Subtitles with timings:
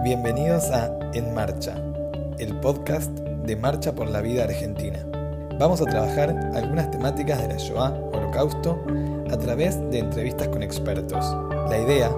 [0.00, 1.76] Bienvenidos a En Marcha,
[2.40, 4.98] el podcast de Marcha por la Vida Argentina.
[5.60, 8.84] Vamos a trabajar algunas temáticas de la Shoah, Holocausto,
[9.30, 11.24] a través de entrevistas con expertos.
[11.70, 12.10] La idea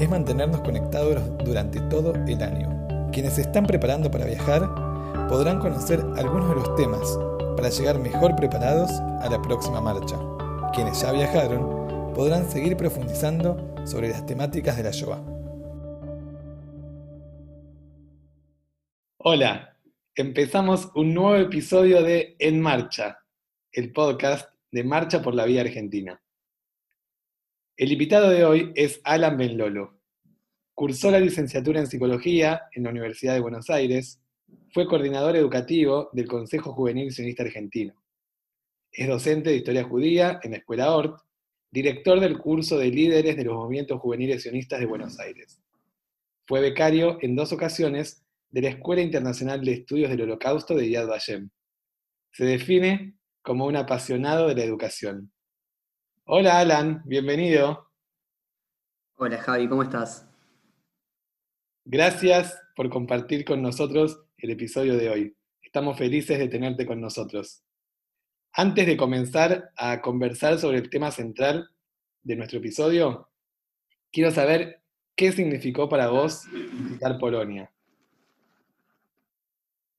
[0.00, 3.10] es mantenernos conectados durante todo el año.
[3.12, 4.66] Quienes se están preparando para viajar
[5.28, 7.18] podrán conocer algunos de los temas
[7.56, 8.90] para llegar mejor preparados
[9.20, 10.16] a la próxima marcha.
[10.72, 15.37] Quienes ya viajaron podrán seguir profundizando sobre las temáticas de la Shoah.
[19.30, 19.76] Hola,
[20.14, 23.18] empezamos un nuevo episodio de En Marcha,
[23.70, 26.18] el podcast de Marcha por la Vía Argentina.
[27.76, 30.00] El invitado de hoy es Alan Benlolo.
[30.72, 34.18] Cursó la licenciatura en Psicología en la Universidad de Buenos Aires,
[34.72, 38.02] fue coordinador educativo del Consejo Juvenil Sionista Argentino.
[38.90, 41.20] Es docente de Historia Judía en la Escuela Ort,
[41.70, 45.60] director del curso de líderes de los movimientos juveniles sionistas de Buenos Aires.
[46.46, 51.06] Fue becario en dos ocasiones de la Escuela Internacional de Estudios del Holocausto de Yad
[51.06, 51.50] Vashem.
[52.32, 55.32] Se define como un apasionado de la educación.
[56.24, 57.90] Hola Alan, bienvenido.
[59.16, 60.26] Hola Javi, ¿cómo estás?
[61.84, 65.36] Gracias por compartir con nosotros el episodio de hoy.
[65.62, 67.62] Estamos felices de tenerte con nosotros.
[68.52, 71.70] Antes de comenzar a conversar sobre el tema central
[72.22, 73.30] de nuestro episodio,
[74.10, 74.82] quiero saber
[75.16, 77.72] qué significó para vos visitar Polonia.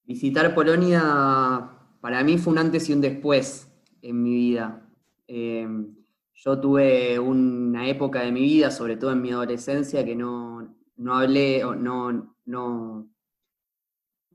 [0.09, 1.69] Visitar Polonia
[2.01, 3.71] para mí fue un antes y un después
[4.01, 4.89] en mi vida.
[5.27, 5.95] Em,
[6.33, 10.75] yo tuve una época de mi vida, sobre todo en mi adolescencia, que no,
[11.09, 13.07] hablé o no, no,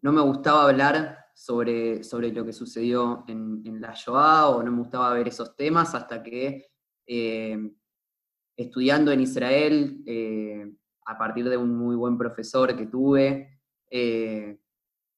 [0.01, 4.79] no me gustaba hablar sobre, sobre lo que sucedió en, la Shoah o no me
[4.79, 6.69] gustaba ver esos temas hasta que
[7.05, 7.75] em,
[8.57, 10.73] estudiando en Israel, eh,
[11.05, 13.59] a partir de un muy buen profesor que tuve,
[13.91, 14.61] eh,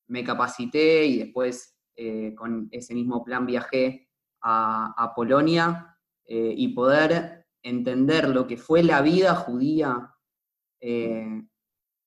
[0.09, 4.09] me capacité y después eh, con ese mismo plan viajé
[4.43, 10.15] a, Polonia eh, y poder entender lo que fue la vida judía
[10.81, 11.43] eh,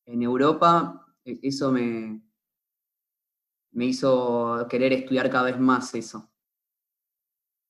[0.06, 2.22] en Europa, e, eso me,
[3.72, 6.32] me hizo querer estudiar cada vez más eso.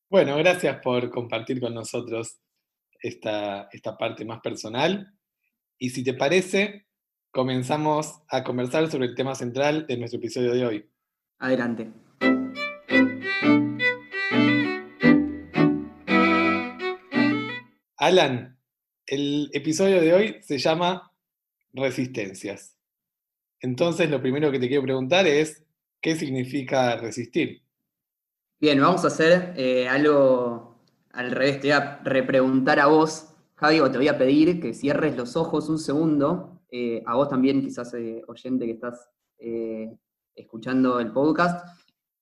[0.10, 2.40] Bueno, gracias por compartir con nosotros
[3.02, 5.14] esta, esta parte más personal.
[5.78, 6.89] Y si te parece,
[7.32, 10.90] comenzamos a conversar sobre el tema central de nuestro episodio de hoy.
[11.40, 11.92] Adelante.
[17.98, 18.58] Alan,
[19.06, 21.12] el episodio de hoy se llama
[21.74, 22.76] Resistencias.
[23.60, 25.64] Entonces, lo primero que te quiero preguntar es,
[26.02, 27.62] ¿qué significa resistir?
[28.60, 31.60] Bien, vamos a hacer eh, algo al revés.
[31.60, 35.36] Te voy a repreguntar a vos, Javi, o te voy a pedir que cierres los
[35.36, 39.98] ojos un segundo eh, a vos también, quizás eh, oyente que estás eh,
[40.36, 41.68] escuchando el podcast,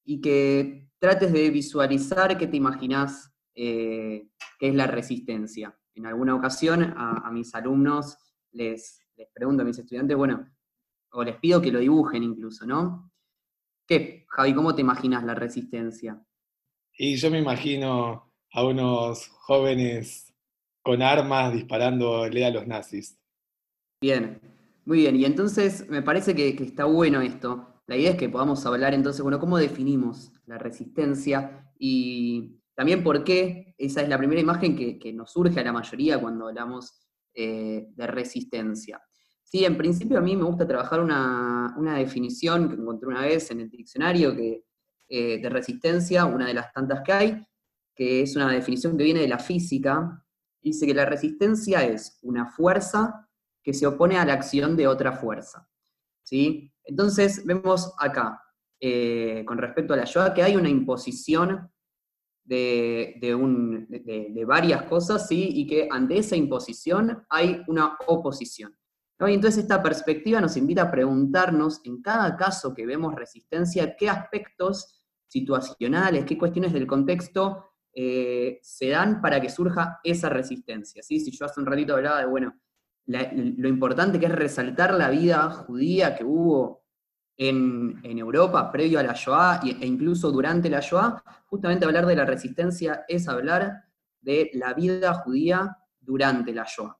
[0.05, 5.75] y que trates de visualizar qué te imaginás qué es la resistencia.
[5.95, 8.15] En alguna ocasión a, mis alumnos
[8.51, 10.47] les, les pregunto a mis estudiantes, bueno,
[11.11, 13.11] o les pido que lo dibujen incluso, ¿no?
[13.87, 16.23] ¿Qué, Javi, cómo te imaginas la resistencia?
[16.95, 20.33] Y yo me imagino a unos jóvenes
[20.83, 23.16] con armas disparándole a los nazis.
[23.99, 24.39] Bien,
[24.85, 25.15] muy bien.
[25.15, 27.81] Y entonces me parece que, está bueno esto.
[27.87, 33.23] La idea es que podamos hablar entonces, bueno, cómo definimos la resistencia y también por
[33.23, 37.87] qué esa es la primera imagen que, nos surge a la mayoría cuando hablamos eh,
[37.95, 39.01] de resistencia.
[39.43, 43.61] Sí, en principio a mí me gusta trabajar una, definición que encontré una vez en
[43.61, 44.63] el diccionario que,
[45.07, 47.47] eh, de resistencia, una de las tantas que hay,
[47.95, 50.23] que es una definición que viene de la física.
[50.61, 53.26] Dice que la resistencia es una fuerza
[53.67, 55.67] que se opone a la acción de otra fuerza.
[56.23, 56.71] ¿sí?
[56.85, 58.41] Entonces vemos acá,
[58.79, 61.69] eh, con respecto a la Shoah, que hay una imposición
[62.45, 63.19] de,
[64.47, 65.49] varias cosas, ¿sí?
[65.53, 68.73] y que ante esa imposición hay una oposición.
[69.19, 75.03] Entonces esta perspectiva nos invita a preguntarnos en cada caso que vemos resistencia, qué aspectos
[75.27, 81.03] situacionales, qué cuestiones del contexto eh, se dan para que surja esa resistencia.
[81.03, 81.19] ¿sí?
[81.19, 82.57] Si yo hace un ratito hablaba de, bueno,
[83.07, 86.83] lo importante que es resaltar la vida judía que hubo
[87.37, 92.25] en, Europa previo a la Shoah e incluso durante la Shoah, justamente hablar de la
[92.25, 93.85] resistencia es hablar
[94.21, 96.97] de la vida judía durante la Shoah.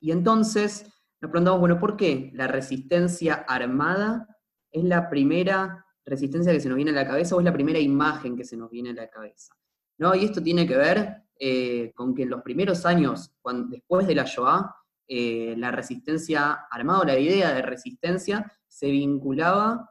[0.00, 0.84] Y entonces
[1.20, 4.28] nos preguntamos, bueno, ¿por qué la resistencia armada
[4.70, 7.80] es la primera resistencia que se nos viene a la cabeza o es la primera
[7.80, 9.54] imagen que se nos viene a la cabeza?
[9.98, 10.14] ¿No?
[10.14, 13.34] Y esto tiene que ver eh, con que en los primeros años,
[13.68, 14.74] después de la Shoah,
[15.08, 19.90] eh, la resistencia armada, la idea de resistencia, se vinculaba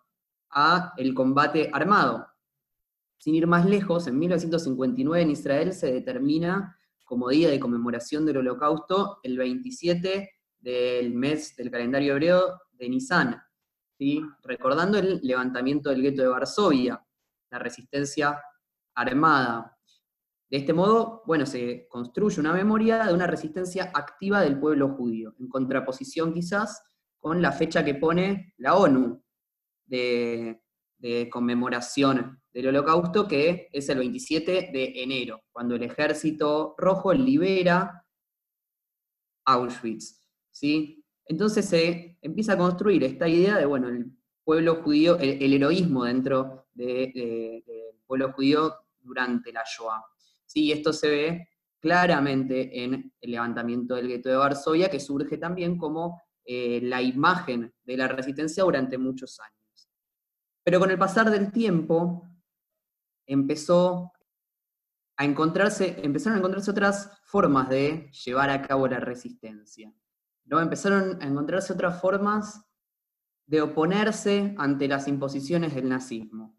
[0.50, 2.28] a el combate armado.
[3.18, 8.38] Sin ir más lejos, en 1959 en Israel se determina como día de conmemoración del
[8.38, 13.42] holocausto el 27 del mes del calendario hebreo de Nisan,
[13.98, 14.22] ¿sí?
[14.44, 17.06] recordando el levantamiento del gueto de Varsovia,
[17.52, 18.42] la resistencia
[18.96, 19.75] armada.
[20.50, 25.34] De este modo, bueno, se construye una memoria de una resistencia activa del pueblo judío,
[25.40, 26.84] en contraposición quizás
[27.20, 29.24] con la fecha que pone la ONU
[29.86, 30.62] de,
[31.32, 38.06] conmemoración del holocausto, que es el 27 de enero, cuando el ejército rojo libera
[39.46, 40.20] Auschwitz.
[40.50, 41.04] ¿sí?
[41.26, 44.12] Entonces se empieza a construir esta idea de, bueno, el
[44.44, 47.64] pueblo judío, el, heroísmo dentro del
[48.06, 50.04] pueblo judío durante la Shoah.
[50.46, 50.72] ¿Sí?
[50.72, 51.50] Esto se ve
[51.80, 57.74] claramente en el levantamiento del gueto de Varsovia, que surge también como eh, la imagen
[57.84, 59.90] de la resistencia durante muchos años.
[60.64, 62.28] Pero con el pasar del tiempo
[63.28, 64.12] empezó
[65.18, 69.94] a encontrarse, empezaron a encontrarse otras formas de llevar a cabo la resistencia.
[70.46, 70.60] ¿no?
[70.60, 72.66] Empezaron a encontrarse otras formas
[73.48, 76.58] de oponerse ante las imposiciones del nazismo.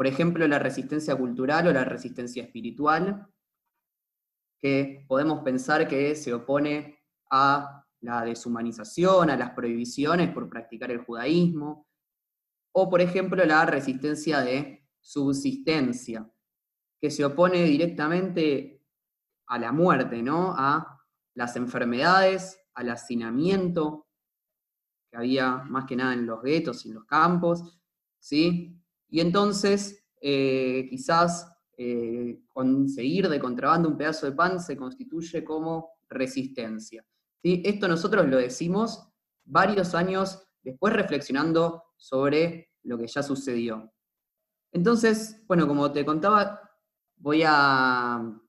[0.00, 3.28] Por ejemplo, la resistencia cultural o la resistencia espiritual,
[4.58, 11.04] que podemos pensar que se opone a la deshumanización, a las prohibiciones por practicar el
[11.04, 11.86] judaísmo,
[12.72, 16.26] o por ejemplo la resistencia de subsistencia,
[16.98, 18.82] que se opone directamente
[19.48, 20.54] a la muerte, ¿no?
[20.56, 20.98] a
[21.34, 24.08] las enfermedades, al hacinamiento
[25.10, 27.78] que había más que nada en los guetos y en los campos,
[28.18, 28.79] ¿sí?
[29.10, 35.92] Y entonces, eh, quizás eh, conseguir de contrabando un pedazo de pan se constituye como
[36.08, 37.04] resistencia.
[37.42, 37.62] ¿sí?
[37.64, 39.08] Esto nosotros lo decimos
[39.44, 43.92] varios años después reflexionando sobre lo que ya sucedió.
[44.72, 46.60] Entonces, bueno, como te contaba,
[47.16, 48.40] voy a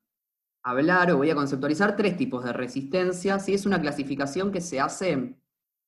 [0.64, 3.40] hablar o voy a conceptualizar tres tipos de resistencia.
[3.40, 3.54] ¿sí?
[3.54, 5.38] Es una clasificación que se hace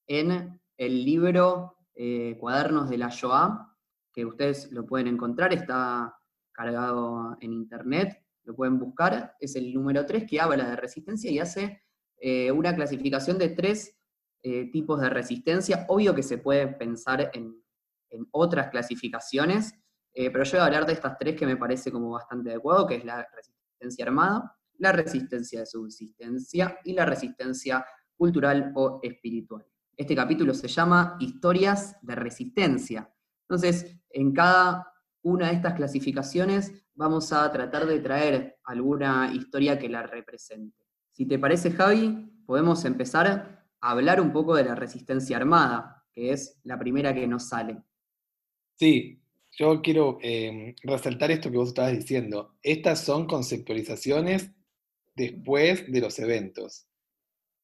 [0.07, 3.72] en el libro eh, Cuadernos de la Shoah,
[4.13, 6.15] que ustedes lo pueden encontrar, está
[6.51, 11.39] cargado en internet, lo pueden buscar, es el número 3 que habla de resistencia y
[11.39, 11.81] hace
[12.17, 13.97] eh, una clasificación de tres
[14.43, 15.85] eh, tipos de resistencia.
[15.87, 17.61] Obvio que se puede pensar en,
[18.09, 19.73] en otras clasificaciones,
[20.13, 22.97] pero yo voy a hablar de estas tres que me parece como bastante adecuado, que
[22.97, 27.83] es la resistencia armada, la resistencia de subsistencia y la resistencia
[28.15, 29.65] cultural o espiritual.
[29.95, 33.13] Este capítulo se llama Historias de Resistencia.
[33.47, 34.93] Entonces, en cada
[35.23, 40.77] una de estas clasificaciones vamos a tratar de traer alguna historia que la represente.
[41.11, 43.27] Si te parece, Javi, podemos empezar
[43.79, 47.81] a hablar un poco de la resistencia armada, que es la primera que nos sale.
[48.75, 49.19] Sí,
[49.51, 52.57] yo quiero eh, resaltar esto que vos estabas diciendo.
[52.61, 54.51] Estas son conceptualizaciones
[55.15, 56.87] después de los eventos.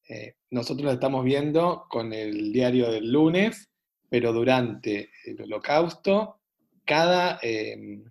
[0.08, 3.70] Eh, nosotros lo estamos viendo con el diario del lunes,
[4.10, 6.39] pero durante el holocausto,
[6.90, 8.04] cada, em,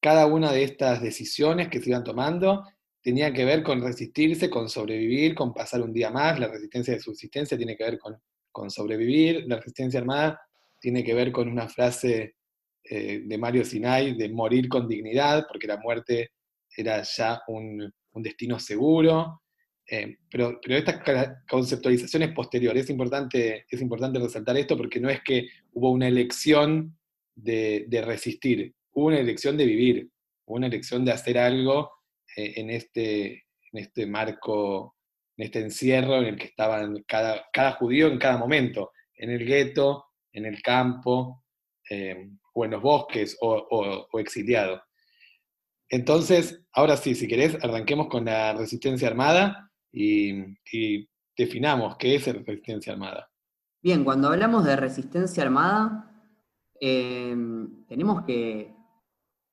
[0.00, 2.64] cada una de estas decisiones que se iban tomando
[3.02, 6.38] tenía que ver con resistirse, con sobrevivir, con pasar un día más.
[6.38, 8.16] La resistencia de subsistencia tiene que ver con,
[8.52, 9.46] con sobrevivir.
[9.48, 10.40] La resistencia armada
[10.78, 12.36] tiene que ver con una frase
[12.84, 16.30] eh, de Mario Sinai de morir con dignidad, porque la muerte
[16.76, 19.42] era ya un, un destino seguro.
[19.88, 21.00] Eh, pero, pero estas
[21.50, 26.96] conceptualizaciones posteriores, es importante, es importante resaltar esto porque no es que hubo una elección
[27.34, 30.08] de, resistir, una elección de vivir,
[30.46, 31.90] una elección de hacer algo
[32.36, 34.96] eh, en, este, en este marco,
[35.36, 39.46] en este encierro en el que estaban cada, cada judío en cada momento, en el
[39.46, 41.42] gueto, en el campo,
[41.90, 44.82] eh, o en los bosques, o, exiliado.
[45.88, 50.56] Entonces, ahora sí, si querés, arranquemos con la resistencia armada y,
[51.36, 53.30] definamos qué es resistencia armada.
[53.82, 56.11] Bien, cuando hablamos de resistencia armada,
[56.84, 58.74] em, tenemos que,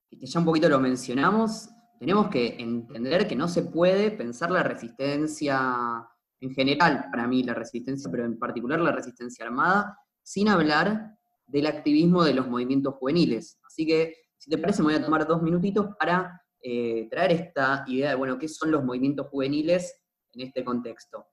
[0.09, 1.69] ya un poquito lo mencionamos,
[1.99, 6.07] tenemos que entender que no se puede pensar la resistencia
[6.41, 11.67] en general, para mí la resistencia, pero en particular la resistencia armada, sin hablar del
[11.67, 13.59] activismo de los movimientos juveniles.
[13.63, 17.83] Así que si te parece, me voy a tomar dos minutitos para eh, traer esta
[17.85, 20.01] idea de, bueno, qué son los movimientos juveniles
[20.33, 21.27] en este contexto.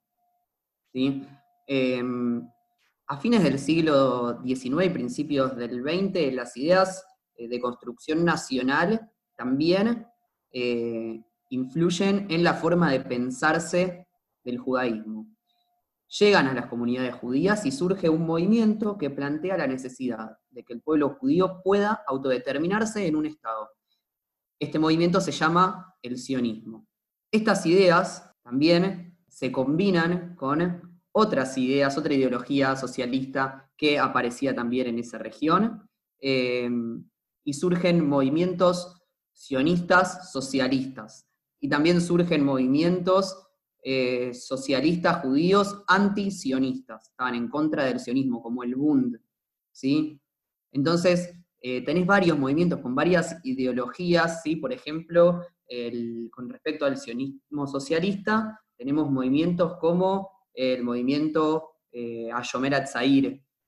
[0.93, 2.49] Em,
[3.09, 7.05] a fines del siglo XIX y principios del XX, las ideas
[7.37, 10.07] eh, de construcción nacional también
[10.51, 14.09] eh, influyen en la forma de pensarse
[14.43, 15.29] del judaísmo.
[16.19, 20.73] Llegan a las comunidades judías y surge un movimiento que plantea la necesidad de que
[20.73, 23.71] el pueblo judío pueda autodeterminarse en un Estado.
[24.59, 26.87] Este movimiento se llama el sionismo.
[27.31, 30.86] Estas ideas también se combinan con
[31.19, 35.89] otras ideas, otra ideología socialista que aparecía también en esa región,
[36.21, 36.69] eh,
[37.43, 39.01] y surgen movimientos
[39.33, 41.27] sionistas socialistas,
[41.59, 43.47] y también surgen movimientos
[43.83, 49.19] eh, socialistas judíos anti-sionistas, estaban en contra del sionismo, como el Bund,
[49.73, 50.21] ¿sí?
[50.71, 51.33] Entonces,
[51.63, 54.57] eh, tenés varios movimientos con varias ideologías, ¿sí?
[54.57, 55.41] Por ejemplo,
[56.31, 62.87] con respecto al sionismo socialista, tenemos movimientos como el movimiento eh, Ayomer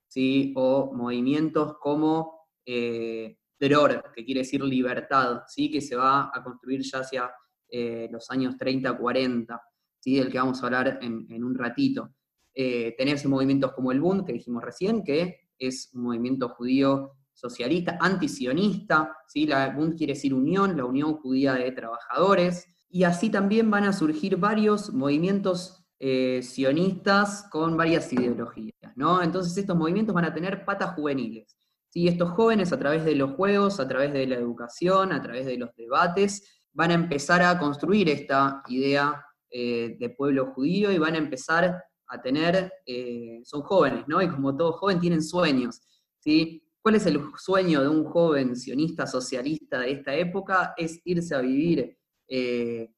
[0.09, 0.53] ¿sí?
[0.57, 5.71] o movimientos como eh, Dror, que quiere decir libertad, ¿sí?
[5.71, 7.31] que se va a construir ya hacia
[7.69, 9.61] eh, los años 30-40,
[10.01, 10.17] ¿sí?
[10.17, 12.15] del que vamos a hablar en, un ratito.
[12.55, 19.17] Eh, movimientos como el Bund, que dijimos recién, que es un movimiento judío socialista, antisionista,
[19.27, 19.47] ¿sí?
[19.47, 23.93] la Bund quiere decir unión, la Unión Judía de Trabajadores, y así también van a
[23.93, 29.23] surgir varios movimientos eh, sionistas con varias ideologías, ¿no?
[29.23, 31.57] Entonces estos movimientos van a tener patas juveniles.
[31.89, 32.09] ¿sí?
[32.09, 35.57] Estos jóvenes a través de los juegos, a través de la educación, a través de
[35.57, 41.15] los debates, van a empezar a construir esta idea eh, de pueblo judío y van
[41.15, 44.23] a empezar a tener, eh, son jóvenes, ¿no?
[44.23, 45.81] Y como todo joven tienen sueños,
[46.21, 46.63] ¿sí?
[46.81, 50.75] ¿Cuál es el sueño de un joven sionista socialista de esta época?
[50.77, 52.91] Es irse a vivir eh,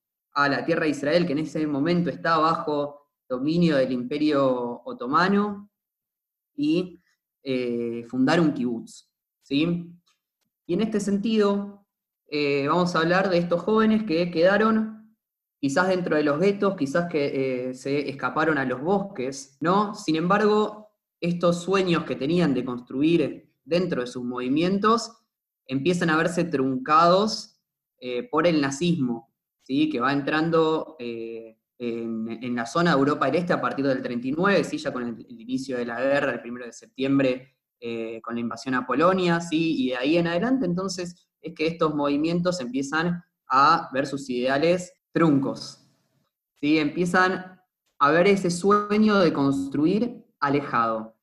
[0.45, 5.71] a la tierra de Israel, que en ese momento está bajo dominio del imperio otomano,
[6.57, 7.01] y
[7.43, 9.09] eh, fundar un kibutz.
[9.43, 9.91] ¿sí?
[10.67, 11.87] Y en este sentido,
[12.29, 15.17] eh, vamos a hablar de estos jóvenes que quedaron
[15.59, 19.95] quizás dentro de los guetos, quizás que se escaparon a los bosques, ¿no?
[19.95, 25.13] Sin embargo, estos sueños que tenían de construir dentro de sus movimientos
[25.67, 27.61] empiezan a verse truncados
[28.01, 29.30] eh, por el nazismo,
[29.91, 34.65] que va entrando eh, en, la zona de Europa del Este a partir del 39,
[34.65, 34.79] ¿sí?
[34.79, 38.75] ya con el, inicio de la guerra, el 1 de septiembre, eh, con la invasión
[38.75, 39.85] a Polonia, ¿sí?
[39.85, 44.93] y de ahí en adelante entonces es que estos movimientos empiezan a ver sus ideales
[45.13, 45.89] truncos,
[46.61, 46.79] ¿sí?
[46.79, 47.61] empiezan
[47.99, 51.17] a ver ese sueño de construir alejado.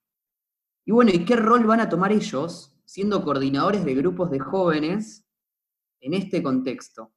[0.86, 5.28] Y bueno, ¿y qué rol van a tomar ellos siendo coordinadores de grupos de jóvenes
[6.00, 7.12] en este contexto?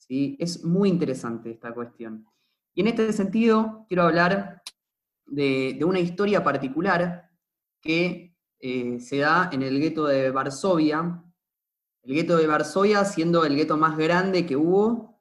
[0.00, 0.36] ¿Sí?
[0.40, 2.26] Es muy interesante esta cuestión.
[2.74, 4.62] Y en este sentido, quiero hablar
[5.26, 7.30] de, una historia particular
[7.80, 11.22] que eh, se da en el gueto de Varsovia.
[12.02, 15.20] El gueto de Varsovia, siendo el gueto más grande que hubo,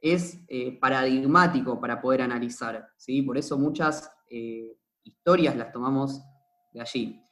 [0.00, 2.88] es eh, paradigmático para poder analizar.
[2.96, 3.22] ¿sí?
[3.22, 6.22] Por eso muchas eh, historias las tomamos
[6.72, 7.22] de allí.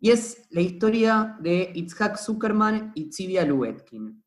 [0.00, 4.24] Y es la historia de Itzhak Zuckerman y Tzivia Luetkin.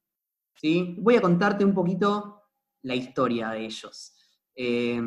[0.98, 2.44] Voy a contarte un poquito
[2.84, 4.14] la historia de ellos.
[4.56, 5.02] Eh,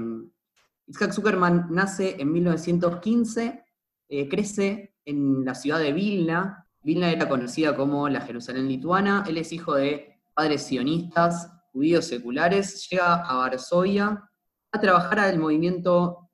[0.86, 3.64] Itzhak Zuckerman nace en 1915,
[4.08, 6.66] eh, crece en la ciudad de Vilna.
[6.82, 9.24] Vilna era conocida como la Jerusalén lituana.
[9.26, 12.88] Él es hijo de padres sionistas, judíos seculares.
[12.90, 14.28] Llega a Varsovia
[14.72, 16.30] a trabajar al movimiento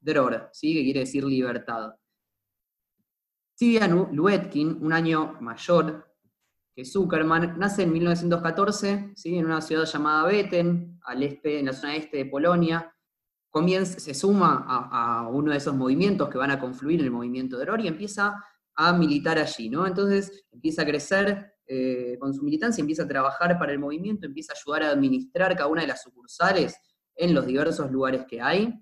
[0.00, 0.74] Dror, ¿sí?
[0.74, 1.94] que quiere decir libertad.
[3.54, 6.11] Sylvia Luetkin, un año mayor
[6.74, 9.36] que Zuckerman, nace en 1914 ¿sí?
[9.36, 12.94] en una ciudad llamada Beten, al este, en la zona este de Polonia.
[13.50, 17.58] Comienza, se suma a, uno de esos movimientos que van a confluir en el movimiento
[17.58, 18.42] de Rory y empieza
[18.74, 19.68] a militar allí.
[19.68, 19.86] ¿no?
[19.86, 24.52] Entonces empieza a crecer eh, con su militancia, empieza a trabajar para el movimiento, empieza
[24.52, 26.74] a ayudar a administrar cada una de las sucursales
[27.14, 28.72] en los diversos lugares que hay.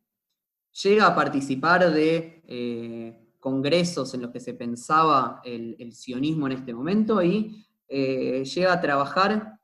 [0.82, 6.74] Llega a participar de eh, congresos en los que se pensaba el, sionismo en este
[6.74, 9.58] momento y eh, llega a trabajar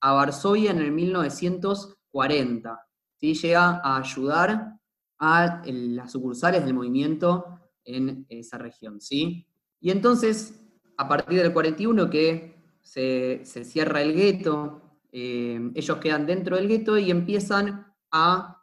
[0.00, 2.80] a Varsovia en el 1940.
[3.20, 3.34] ¿sí?
[3.34, 4.78] Llega a ayudar
[5.18, 9.02] a las sucursales del movimiento en esa región.
[9.02, 9.46] ¿sí?
[9.80, 10.58] Y entonces,
[10.96, 16.96] a partir del 41 que se, cierra el gueto, eh, ellos quedan dentro del gueto
[16.96, 18.62] y empiezan a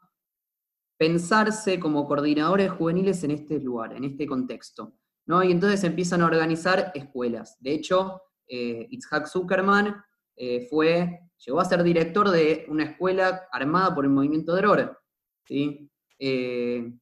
[0.98, 4.96] pensarse como coordinadores juveniles en este lugar, en este contexto.
[5.28, 5.44] ¿no?
[5.44, 7.58] Y entonces empiezan a organizar escuelas.
[7.60, 9.96] De hecho, eh, Itzhak Zuckerman
[10.36, 15.00] eh, fue, llegó a ser director de una escuela armada por el movimiento Dror.
[15.46, 15.90] ¿sí?
[16.20, 16.94] Eh,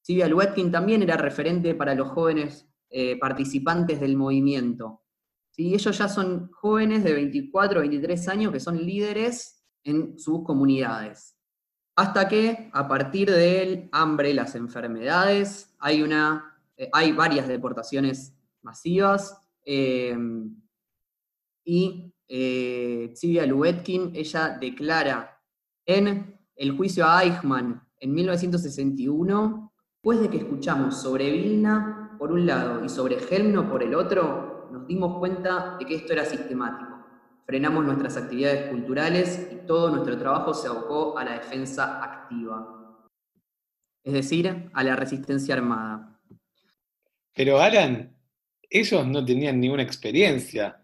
[0.00, 5.02] Silvia Luetkin también era referente para los jóvenes eh, participantes del movimiento.
[5.50, 5.74] ¿sí?
[5.74, 11.36] Ellos ya son jóvenes de 24 o 23 años que son líderes en sus comunidades.
[11.96, 16.58] Hasta que a partir del hambre, las enfermedades, hay, una,
[16.92, 19.38] hay varias deportaciones masivas.
[21.64, 25.40] Y eh, Silvia Luetkin, ella declara
[25.86, 32.46] en el juicio a Eichmann en 1961, después de que escuchamos sobre Vilna por un
[32.46, 36.92] lado y sobre Helmno por el otro, nos dimos cuenta de que esto era sistemático.
[37.46, 43.08] Frenamos nuestras actividades culturales y todo nuestro trabajo se abocó a la defensa activa,
[44.02, 46.20] es decir, a la resistencia armada.
[47.34, 48.16] Pero Alan,
[48.70, 50.83] ellos no tenían ninguna experiencia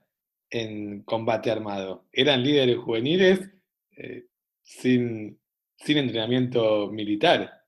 [0.51, 2.07] en combate armado.
[2.13, 3.51] Eran líderes juveniles
[3.97, 4.27] eh,
[4.63, 5.41] sin,
[5.77, 7.63] sin entrenamiento militar.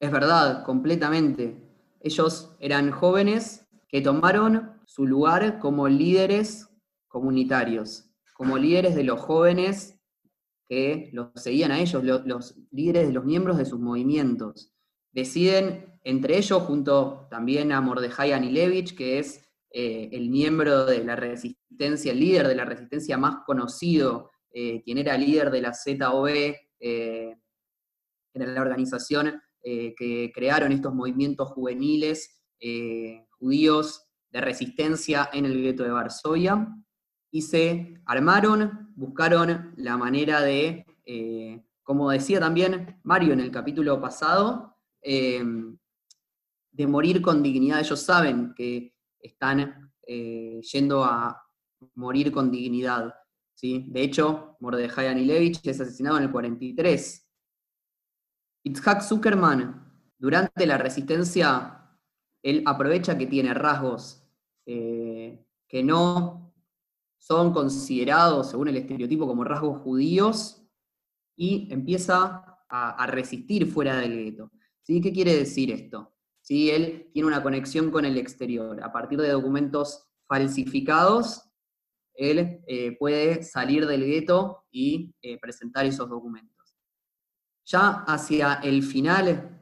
[0.00, 1.56] Es verdad, completamente.
[2.00, 6.68] Ellos eran jóvenes que tomaron su lugar como líderes
[7.08, 9.98] comunitarios, como líderes de los jóvenes
[10.68, 14.72] que los seguían a ellos, los, líderes de los miembros de sus movimientos.
[15.12, 21.16] Deciden entre ellos, junto también a Mordejai Anilevich, que es eh, el miembro de la
[21.16, 26.54] resistencia, el líder de la resistencia más conocido, eh, quien era líder de la ZOB,
[26.80, 27.36] eh,
[28.34, 32.40] era la organización que crearon estos movimientos juveniles
[33.30, 36.68] judíos de resistencia en el gueto de Varsovia,
[37.32, 40.86] y se armaron, buscaron la manera de,
[41.82, 44.76] como decía también Mario en el capítulo pasado,
[46.76, 47.80] de morir con dignidad.
[47.80, 51.42] Ellos saben que están eh, yendo a
[51.94, 53.14] morir con dignidad.
[53.54, 53.86] ¿sí?
[53.88, 57.28] De hecho, Mordejai Anilevich es asesinado en el 43.
[58.64, 59.86] Itzhak Zuckerman,
[60.18, 61.98] durante la resistencia,
[62.42, 64.24] él aprovecha que tiene rasgos
[64.66, 66.54] eh, que no
[67.18, 70.62] son considerados, según el estereotipo, como rasgos judíos,
[71.36, 74.50] y empieza a, resistir fuera del gueto.
[74.82, 75.00] ¿Sí?
[75.00, 76.16] ¿Qué quiere decir esto?
[76.48, 78.82] Él tiene una conexión con el exterior.
[78.82, 81.45] A partir de documentos falsificados,
[82.16, 86.76] él eh, puede salir del gueto y eh, presentar esos documentos.
[87.64, 89.60] Ya hacia el final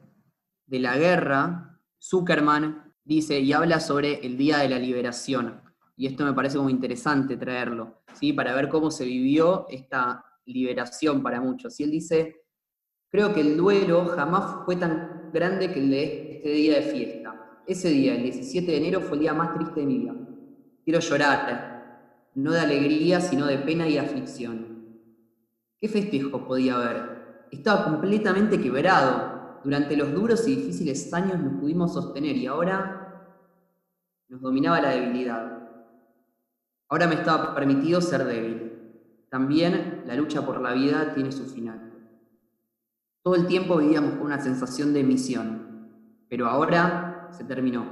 [0.65, 5.61] de la guerra, Zuckerman dice y habla sobre el Día de la Liberación.
[5.97, 8.33] Y esto me parece muy interesante traerlo, ¿sí?
[8.33, 11.79] para ver cómo se vivió esta liberación para muchos.
[11.79, 12.43] Y él dice,
[13.09, 17.61] creo que el duelo jamás fue tan grande que el de este día de fiesta.
[17.65, 20.15] Ese día, el 17 de enero, fue el día más triste de mi vida.
[20.83, 21.74] Quiero llorar,
[22.35, 24.75] no de alegría, sino de pena y aflicción.
[25.79, 27.47] ¿Qué festejo podía haber?
[27.51, 29.61] Estaba completamente quebrado.
[29.63, 33.05] Durante los duros y difíciles años nos pudimos sostener y ahora
[34.27, 35.69] nos dominaba la debilidad.
[36.87, 38.65] Ahora me estaba permitido ser débil.
[39.29, 41.93] También la lucha por la vida tiene su final.
[43.23, 45.89] Todo el tiempo vivíamos con una sensación de misión,
[46.29, 47.85] pero ahora se terminó.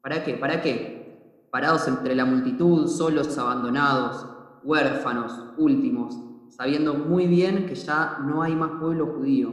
[0.00, 0.34] ¿Para qué?
[0.34, 0.99] ¿Para qué?
[1.50, 4.26] Parados entre la multitud, solos, abandonados,
[4.62, 6.16] huérfanos, últimos,
[6.48, 9.52] sabiendo muy bien que ya no hay más pueblo judío.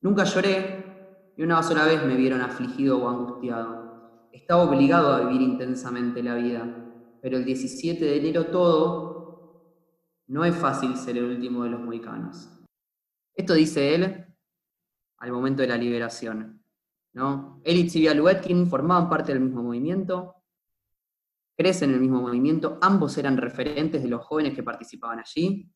[0.00, 4.28] Nunca lloré y una sola vez me vieron afligido o angustiado.
[4.32, 6.66] Estaba obligado a vivir intensamente la vida,
[7.20, 9.12] pero el 17 de enero todo,
[10.26, 12.48] no es fácil ser el último de los mohicanos.
[13.34, 14.26] Esto dice él
[15.18, 16.62] al momento de la liberación.
[17.12, 17.60] ¿no?
[17.64, 20.41] Él y formaban parte del mismo movimiento,
[21.56, 25.70] crecen en el mismo movimiento, ambos eran referentes de los jóvenes que participaban allí,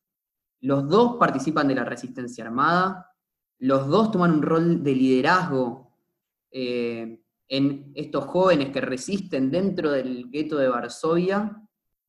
[0.61, 3.11] los dos participan de la resistencia armada,
[3.59, 5.91] los dos toman un rol de liderazgo
[6.51, 11.67] eh, en estos jóvenes que resisten dentro del gueto de Varsovia,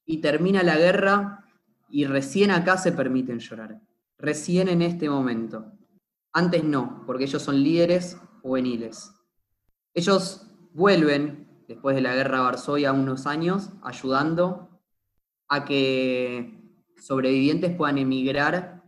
[0.08, 1.44] y termina la guerra
[1.90, 3.78] y recién acá se permiten llorar,
[4.18, 5.70] recién en este momento.
[6.32, 9.12] Antes no, porque ellos son líderes juveniles.
[9.94, 14.80] Ellos vuelven, después de la guerra de Varsovia, unos años, ayudando
[15.48, 16.58] a que
[16.96, 18.82] sobrevivientes puedan emigrar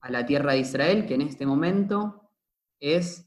[0.00, 2.30] a la tierra de Israel, que en este momento
[2.80, 3.24] es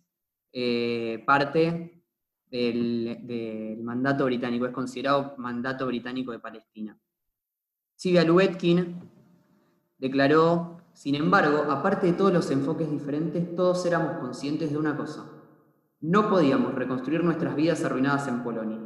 [0.51, 2.03] eh, parte
[2.49, 6.99] del, mandato británico, es considerado mandato británico de Palestina.
[7.95, 9.09] Silvia Luetkin
[9.97, 15.40] declaró, sin embargo, aparte de todos los enfoques diferentes, todos éramos conscientes de una cosa,
[16.01, 18.79] no podíamos reconstruir nuestras vidas arruinadas en Polonia.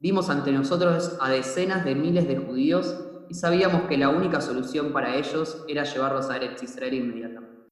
[0.00, 4.92] Vimos ante nosotros a decenas de miles de judíos y sabíamos que la única solución
[4.92, 7.70] para ellos era llevarlos a Eretz Israel inmediatamente.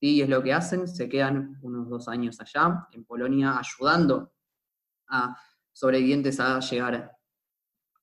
[0.00, 4.32] Y es lo que hacen, se quedan unos dos años allá, en Polonia, ayudando
[5.08, 5.36] a
[5.72, 7.12] sobrevivientes a llegar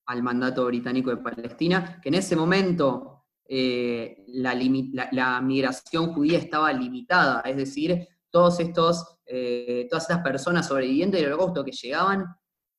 [0.06, 7.42] al mandato británico de Palestina, que en ese momento eh, la, migración judía estaba limitada,
[7.42, 12.26] es decir, todos estos, eh, todas estas personas sobrevivientes del holocausto que llegaban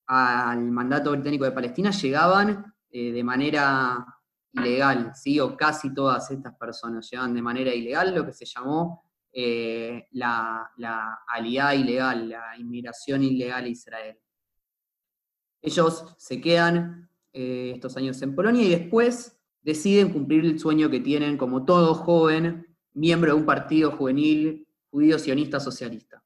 [0.09, 4.05] al mandato británico de Palestina llegaban eh, de manera
[4.53, 10.71] ilegal, o casi todas estas personas llegaban de manera ilegal, lo que se llamó la,
[10.77, 14.19] la ilegal, la inmigración ilegal a Israel.
[15.63, 21.37] Ellos se quedan estos años en Polonia y después deciden cumplir el sueño que tienen
[21.37, 24.64] como todo joven, miembro de un partido juvenil
[24.95, 26.23] judío sionista socialista.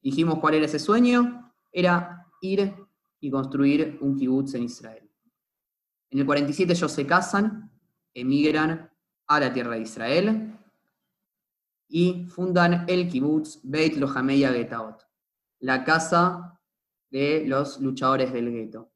[0.00, 2.74] Dijimos cuál era ese sueño, era ir
[3.20, 5.10] y construir un kibutz en Israel.
[6.08, 7.70] En el 47 ellos se casan,
[8.14, 8.90] emigran
[9.26, 10.58] a la tierra de Israel
[11.86, 15.06] y fundan el kibutz Beit Lohameya Getaot,
[15.58, 16.58] la casa
[17.10, 18.90] de los luchadores del gueto.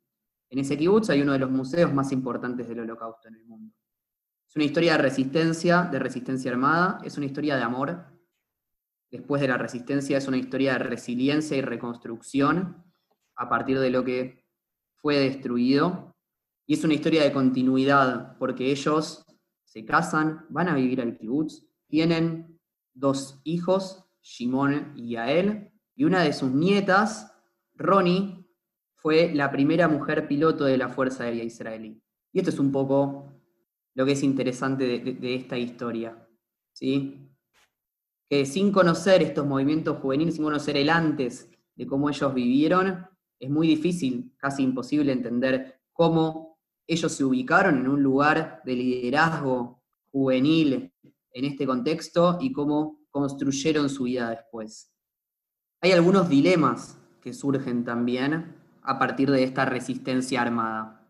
[0.49, 3.75] En ese kibutz hay uno de los museos más importantes del holocausto en el mundo.
[4.49, 8.12] Es una historia de resistencia, de resistencia armada, es una historia de amor.
[9.13, 12.83] Después de la resistencia es una historia de resiliencia y reconstrucción
[13.37, 14.47] a partir de lo que
[14.97, 16.17] fue destruido.
[16.67, 19.27] Y es una historia de continuidad, porque ellos
[19.65, 22.59] se casan, van a vivir al kibutz, tienen
[22.95, 27.35] dos hijos, Shimon y Yael, y una de sus nietas,
[27.75, 28.47] Ronnie,
[28.95, 32.03] fue la primera mujer piloto de la Fuerza Aérea Israelí.
[32.33, 33.31] Y esto es un poco
[33.95, 36.27] lo que es interesante de, esta historia.
[36.73, 37.32] ¿sí?
[38.47, 43.07] Sin conocer estos movimientos juveniles, sin conocer el antes de cómo ellos vivieron,
[43.39, 49.83] es muy difícil, casi imposible entender cómo ellos se ubicaron en un lugar de liderazgo
[50.11, 50.91] juvenil
[51.33, 54.91] en este contexto y cómo construyeron su vida después.
[55.83, 61.07] Hay algunos dilemas que surgen también a partir de esta resistencia armada.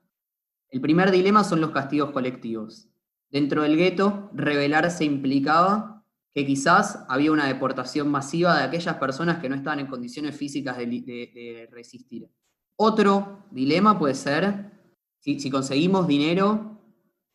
[0.71, 2.89] El primer dilema son los castigos colectivos.
[3.31, 5.92] Dentro del gueto, rebelarse implicaba
[6.35, 10.79] que quizás había una deportación masiva de aquellas personas que no estaban en condiciones físicas
[10.79, 12.29] de, resistir.
[12.77, 14.73] Otro dilema puede ser,
[15.19, 16.81] si, conseguimos dinero,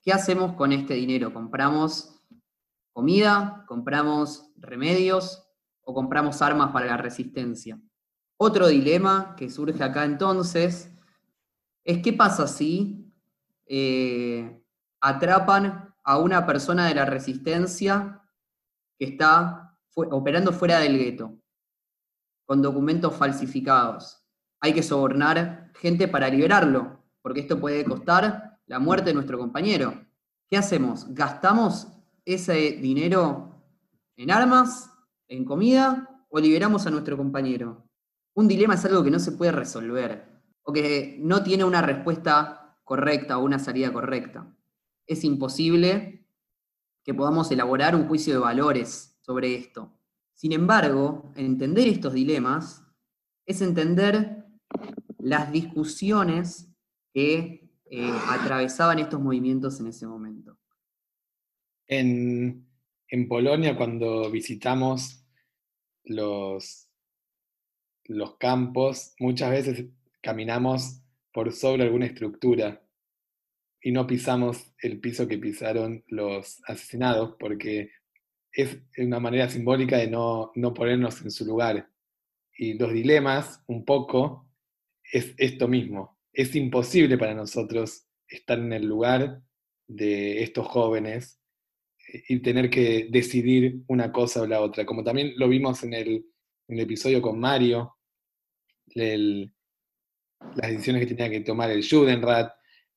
[0.01, 1.31] ¿qué hacemos con este dinero?
[1.31, 2.23] ¿Compramos
[2.91, 3.65] comida?
[3.67, 5.43] ¿Compramos remedios?
[5.81, 7.79] ¿O compramos armas para la resistencia?
[8.37, 10.91] Otro dilema que surge acá entonces
[11.83, 13.13] es qué pasa si
[13.67, 14.63] eh,
[14.99, 18.21] atrapan a una persona de la resistencia
[18.97, 21.37] que está operando fuera del gueto,
[22.45, 24.23] con documentos falsificados.
[24.59, 30.05] Hay que sobornar gente para liberarlo, porque esto puede costar la muerte de nuestro compañero.
[30.47, 31.13] ¿Qué hacemos?
[31.13, 31.87] ¿Gastamos
[32.25, 33.63] ese dinero
[34.15, 34.91] en armas,
[35.27, 37.87] en comida, o liberamos a nuestro compañero?
[38.37, 40.29] un dilema es algo que no se puede resolver
[40.61, 44.55] o que no tiene una respuesta correcta o una salida correcta.
[45.07, 46.26] Es imposible
[47.07, 49.97] que podamos elaborar un juicio de valores sobre esto.
[50.33, 52.83] Sin embargo, entender estos dilemas
[53.45, 54.43] es entender
[55.17, 56.69] las discusiones
[57.13, 60.59] que eh, atravesaban estos movimientos en ese momento.
[61.87, 62.67] En,
[63.29, 65.25] Polonia, cuando visitamos
[66.03, 66.89] los
[68.37, 69.85] campos, muchas veces
[70.21, 70.99] caminamos
[71.31, 72.85] por sobre alguna estructura
[73.87, 77.91] y no pisamos el piso que pisaron los asesinados, porque
[78.51, 81.89] es una manera simbólica de no, no ponernos en su lugar.
[82.57, 84.51] Y los dilemas, un poco,
[85.09, 86.19] es esto mismo.
[86.33, 89.41] Es imposible para nosotros estar en el lugar
[89.87, 91.39] de estos jóvenes
[92.11, 95.93] eh, y tener que decidir una cosa o la otra, como también lo vimos en
[95.93, 96.09] el,
[96.67, 97.95] en el episodio con Mario,
[98.95, 99.49] las
[100.71, 102.51] decisiones que tenía que tomar el Judenrat.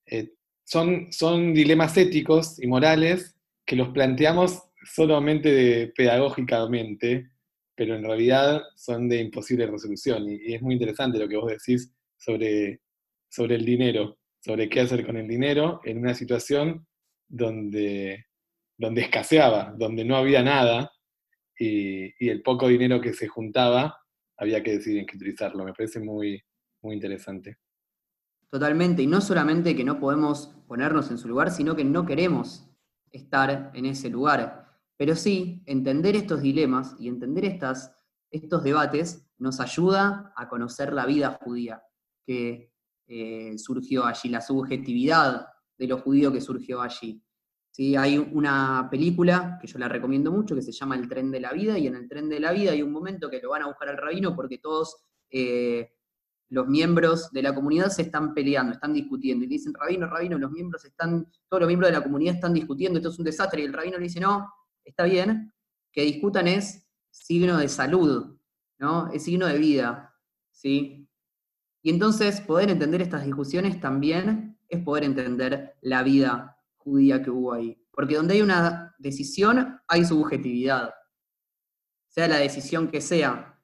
[0.04, 0.32] Eh,
[0.64, 7.30] son, son dilemas éticos y morales que los planteamos solamente pedagógicamente,
[7.74, 10.28] pero en realidad son de imposible resolución.
[10.28, 12.80] Y, es muy interesante lo que vos decís sobre,
[13.28, 16.86] sobre el dinero, sobre qué hacer con el dinero en una situación
[17.28, 18.26] donde,
[18.76, 20.90] donde escaseaba, donde no había nada,
[21.58, 24.00] y, y el poco dinero que se juntaba
[24.36, 25.64] había que decidir en qué utilizarlo.
[25.64, 26.42] Me parece muy,
[26.82, 27.58] muy interesante.
[28.50, 32.68] Totalmente, y no solamente que no podemos ponernos en su lugar, sino que no queremos
[33.12, 34.66] estar en ese lugar.
[34.96, 37.94] Pero sí, entender estos dilemas y entender estas,
[38.30, 41.82] estos debates nos ayuda a conocer la vida judía
[42.26, 42.72] que
[43.06, 45.46] eh, surgió allí, la subjetividad
[45.78, 47.24] de lo judío que surgió allí.
[47.70, 47.96] ¿sí?
[47.96, 51.52] Hay una película que yo la recomiendo mucho que se llama El tren de la
[51.52, 53.66] vida y en el tren de la vida hay un momento que lo van a
[53.66, 55.92] buscar al rabino porque todos eh,
[56.50, 60.50] los miembros de la comunidad se están peleando, están discutiendo, y dicen, rabino, rabino, los
[60.50, 63.64] miembros están, todos los miembros de la comunidad están discutiendo, esto es un desastre, y
[63.64, 64.52] el rabino le dice, no,
[64.84, 65.52] está bien,
[65.92, 68.36] que discutan es signo de salud,
[68.78, 69.12] ¿no?
[69.12, 70.14] Es signo de vida,
[70.50, 71.08] ¿sí?
[71.82, 77.52] Y entonces poder entender estas discusiones también es poder entender la vida judía que hubo
[77.52, 77.80] ahí.
[77.92, 80.94] Porque donde hay una decisión, hay subjetividad.
[82.08, 83.58] Sea la decisión que sea.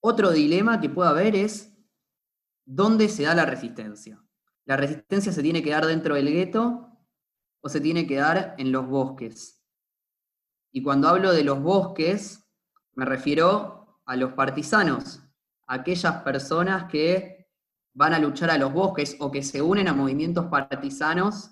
[0.00, 1.71] Otro dilema que pueda haber es
[2.74, 4.22] dónde se da la resistencia.
[4.64, 6.88] ¿La resistencia se tiene que dar dentro del gueto
[7.60, 9.62] o se tiene que dar en los bosques?
[10.72, 12.48] Y cuando hablo de los bosques,
[12.94, 15.22] me refiero a los partisanos,
[15.66, 17.50] aquellas personas que
[17.94, 21.50] van a luchar a los bosques o que se unen a movimientos partisanos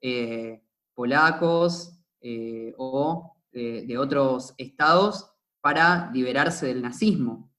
[0.00, 0.62] eh,
[0.94, 7.50] polacos eh, o de otros estados para liberarse del nazismo.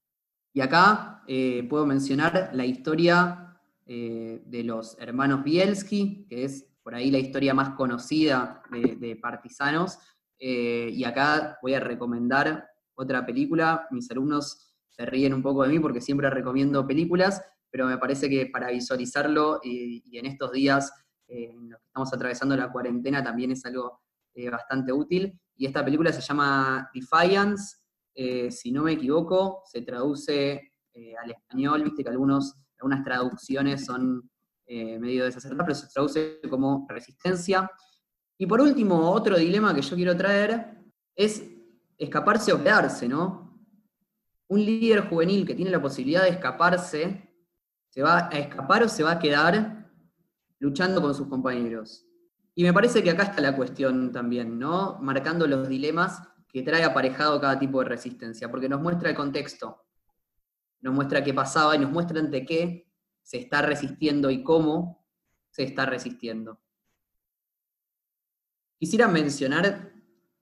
[0.54, 3.46] Y acá eh, puedo mencionar la historia
[3.86, 9.98] de los hermanos Bielski, que es por ahí la historia más conocida de partisanos,
[10.38, 13.88] y acá voy a recomendar otra película.
[13.90, 18.30] Mis alumnos se ríen un poco de mí porque siempre recomiendo películas, pero me parece
[18.30, 20.92] que para visualizarlo y, en estos días
[21.28, 24.02] eh, en los que estamos atravesando la cuarentena también es algo
[24.34, 25.40] eh, bastante útil.
[25.56, 27.78] Y esta película se llama Defiance,
[28.14, 30.69] eh, si no me equivoco, se traduce
[31.22, 34.30] al español, viste que algunos, algunas traducciones son
[34.68, 37.70] medio desacertadas, pero se traduce como resistencia.
[38.38, 40.78] Y por último, otro dilema que yo quiero traer
[41.16, 41.44] es
[41.98, 43.60] escaparse o quedarse, ¿no?
[44.48, 47.36] Un líder juvenil que tiene la posibilidad de escaparse,
[47.90, 49.92] ¿se va a escapar o se va a quedar
[50.60, 52.06] luchando con sus compañeros?
[52.56, 55.00] Y me parece que acá está la cuestión también, ¿no?
[55.02, 59.86] Marcando los dilemas que trae aparejado cada tipo de resistencia, porque nos muestra el contexto,
[60.82, 65.06] nos muestra qué pasaba y nos muestra ante qué se está resistiendo y cómo
[65.50, 66.60] se está resistiendo.
[68.78, 69.94] Quisiera mencionar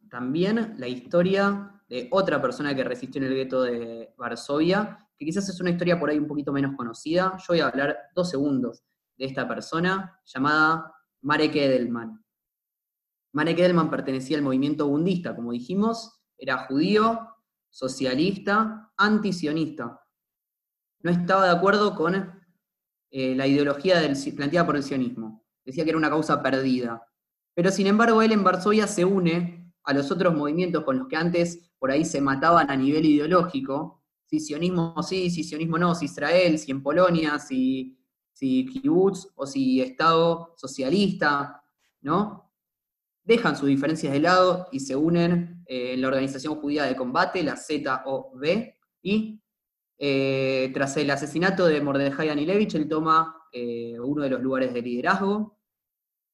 [0.10, 5.50] también la historia de otra persona que resistió en el gueto de Varsovia, que quizás
[5.50, 7.38] es una historia por ahí un poquito menos conocida.
[7.40, 8.84] Yo voy a hablar dos segundos
[9.18, 12.24] de esta persona llamada Marek Edelman.
[13.34, 17.36] Marek Edelman pertenecía al movimiento bundista, como dijimos, era judío,
[17.70, 20.00] socialista, antisionista.
[21.02, 22.16] No estaba de acuerdo con
[23.10, 25.46] eh, la ideología del, planteada por el sionismo.
[25.66, 27.06] Decía que era una causa perdida.
[27.54, 31.16] Pero sin embargo, él en Varsovia se une a los otros movimientos con los que
[31.16, 36.06] antes por ahí se mataban a nivel ideológico, si sionismo sí, si sionismo no, si
[36.06, 37.98] Israel, si en Polonia, si,
[38.34, 41.64] si kibbutz o si Estado socialista,
[42.02, 42.52] ¿no?
[43.24, 47.44] Dejan sus diferencias de lado y se unen eh, en la Organización Judía de Combate,
[47.44, 49.42] la ZOV, y
[50.00, 54.82] eh, tras el asesinato de Mordejai Anilevich, él toma eh, uno de los lugares de
[54.82, 55.58] liderazgo,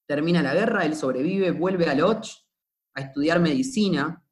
[0.06, 2.28] termina la guerra, él sobrevive, vuelve a Loch,
[2.94, 4.24] a estudiar medicina,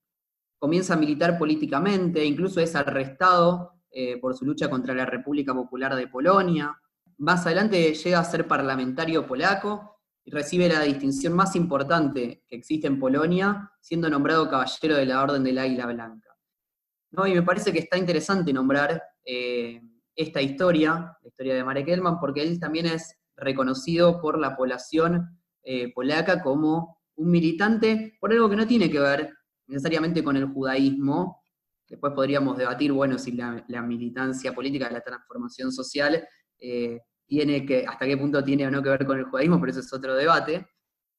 [0.59, 5.95] comienza a militar políticamente, incluso es arrestado eh, por su lucha contra la República Popular
[5.95, 6.79] de Polonia.
[7.17, 12.87] Más adelante llega a ser parlamentario polaco y recibe la distinción más importante que existe
[12.87, 16.29] en Polonia, siendo nombrado caballero de la Orden del Águila Blanca.
[17.11, 17.25] ¿No?
[17.27, 19.81] Y me parece que está interesante nombrar eh,
[20.15, 25.39] esta historia, la historia de Marek Elman, porque él también es reconocido por la población
[25.63, 29.33] eh, polaca como un militante por algo que no tiene que ver
[29.67, 31.41] necesariamente con el judaísmo.
[31.87, 36.25] Después podríamos debatir, bueno, si la, militancia política la transformación social
[36.59, 39.71] eh, tiene que, hasta qué punto tiene o no que ver con el judaísmo, pero
[39.71, 40.67] eso es otro debate.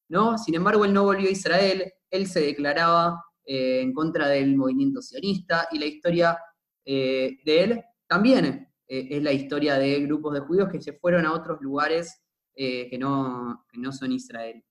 [0.09, 0.37] ¿no?
[0.39, 5.69] Sin embargo, él no volvió a Israel, él se declaraba en contra del movimiento sionista
[5.73, 6.39] y la historia
[6.85, 7.83] de él
[8.13, 12.23] también es la historia de grupos de judíos que se fueron a otros lugares
[12.55, 14.63] que no, que no son Israel.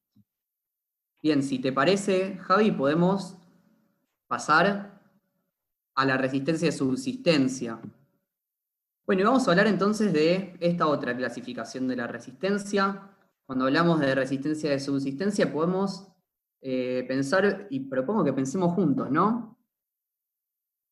[1.23, 3.35] Bien, si te parece, Javi, podemos
[4.27, 5.01] pasar
[5.95, 7.81] a la resistencia de subsistencia.
[9.07, 13.09] Bueno, y vamos a hablar entonces de esta otra clasificación de la resistencia.
[13.47, 16.07] Cuando hablamos de resistencia de subsistencia, podemos
[16.61, 19.57] eh, pensar, y propongo que pensemos juntos, ¿no?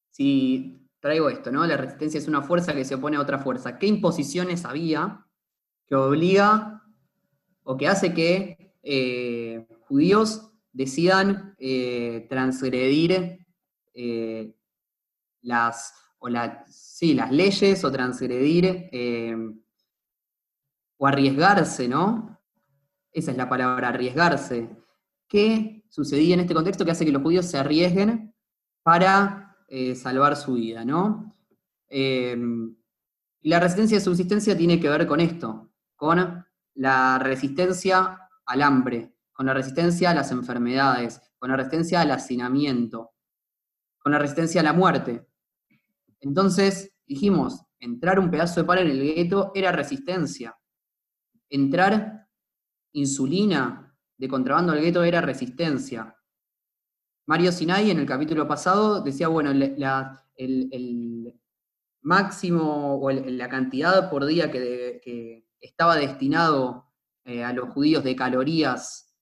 [0.10, 1.66] Si traigo esto, ¿no?
[1.66, 3.78] La resistencia es una fuerza que se opone a otra fuerza.
[3.78, 5.26] ¿Qué imposiciones había
[5.88, 6.84] que obliga
[7.64, 13.46] o que hace que eh, judíos decidan eh, transgredir
[13.94, 14.56] eh,
[15.42, 16.92] las, o las
[17.32, 18.90] leyes o transgredir
[20.98, 22.40] o arriesgarse, ¿no?
[23.12, 24.70] Esa es la palabra, arriesgarse.
[25.28, 28.36] ¿Qué sucedía en este contexto que hace que los judíos se arriesguen
[28.84, 29.49] para
[29.96, 31.36] salvar su vida, ¿no?
[31.90, 32.36] Y
[33.50, 39.46] la resistencia de subsistencia tiene que ver con esto, con la resistencia al hambre, con
[39.46, 43.12] la resistencia a las enfermedades, con la resistencia al hacinamiento,
[43.98, 45.28] con la resistencia a la muerte.
[46.20, 50.58] Entonces, dijimos, entrar un pedazo de pan en el gueto era resistencia.
[51.50, 52.28] Entrar
[52.92, 56.16] insulina de contrabando al gueto era resistencia.
[57.30, 61.40] Mario Sinai en el capítulo pasado decía, bueno, el,
[62.02, 66.88] máximo o la cantidad por día que, estaba destinado
[67.26, 69.16] eh, a los judíos de calorías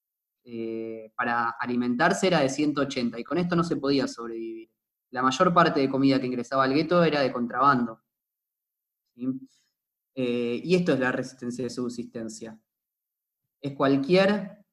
[0.46, 4.70] eh, para alimentarse era de 180 y con esto no se podía sobrevivir.
[5.10, 8.04] La mayor parte de comida que ingresaba al gueto era de contrabando.
[10.16, 12.58] Eh, y esto es la resistencia de subsistencia.
[13.60, 14.64] Es cualquier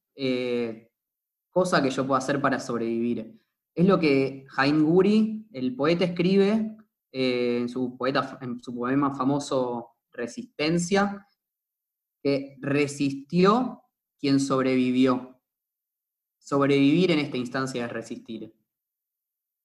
[1.55, 3.41] cosa que yo pueda hacer para sobrevivir.
[3.77, 6.77] Es lo que Jaime Guri, el poeta, escribe
[7.13, 11.29] eh, en, su poeta, en su poema famoso Resistencia,
[12.23, 13.83] que resistió
[14.19, 15.41] quien sobrevivió.
[16.39, 18.53] Sobrevivir en esta instancia es resistir.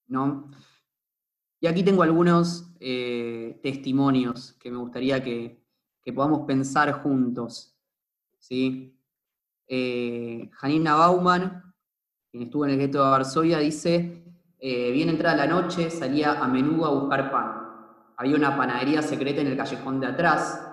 [0.08, 0.52] ¿no?
[1.60, 5.58] Y aquí tengo algunos eh, testimonios que me gustaría que,
[6.16, 7.78] podamos pensar juntos.
[8.40, 9.00] ¿sí?
[9.68, 11.69] Eh, Janina Bauman,
[12.32, 14.24] quien estuvo en el gueto de Varsovia, dice,
[14.60, 17.60] eh, bien entrada la noche, salía a menudo a buscar pan.
[18.18, 20.66] Había una panadería secreta en el callejón de atrás.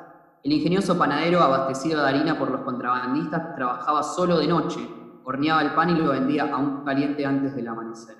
[0.42, 4.80] El ingenioso panadero, abastecido de harina por los contrabandistas, trabajaba solo de noche,
[5.24, 8.16] horneaba el pan y lo vendía aún caliente antes del amanecer.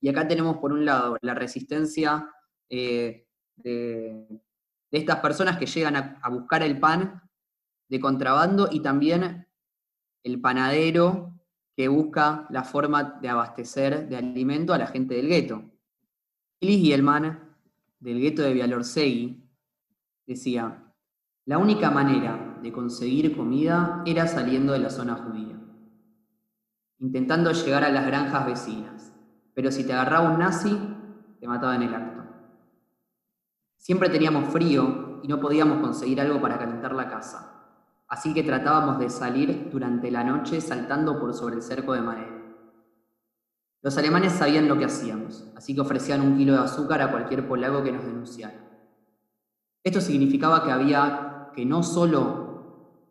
[0.00, 2.28] Y acá tenemos por un lado la resistencia
[2.68, 4.26] eh, de,
[4.90, 7.22] estas personas que llegan a buscar el pan
[7.88, 9.46] de contrabando y también
[10.24, 11.31] el panadero
[11.76, 15.62] que busca la forma de abastecer de alimento a la gente del gueto.
[16.60, 17.56] y el man
[17.98, 19.42] del gueto de Vialorsegui,
[20.26, 20.92] decía,
[21.44, 25.58] la única manera de conseguir comida era saliendo de la zona judía,
[27.00, 29.12] intentando llegar a las granjas vecinas,
[29.54, 30.78] pero si te agarraba un nazi,
[31.40, 32.22] te mataba en el acto.
[33.76, 37.51] Siempre teníamos frío y no podíamos conseguir algo para calentar la casa
[38.12, 42.42] así que tratábamos de salir durante la noche saltando por sobre el cerco de madera.
[43.80, 47.48] Los alemanes sabían lo que hacíamos, así que ofrecían un kilo de azúcar a cualquier
[47.48, 48.68] polaco que nos denunciara.
[49.82, 53.08] Esto significaba que había que no solo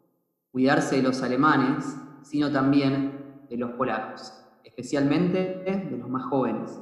[0.51, 4.31] cuidarse de los alemanes, sino también de los polacos,
[4.63, 6.79] especialmente de los más jóvenes.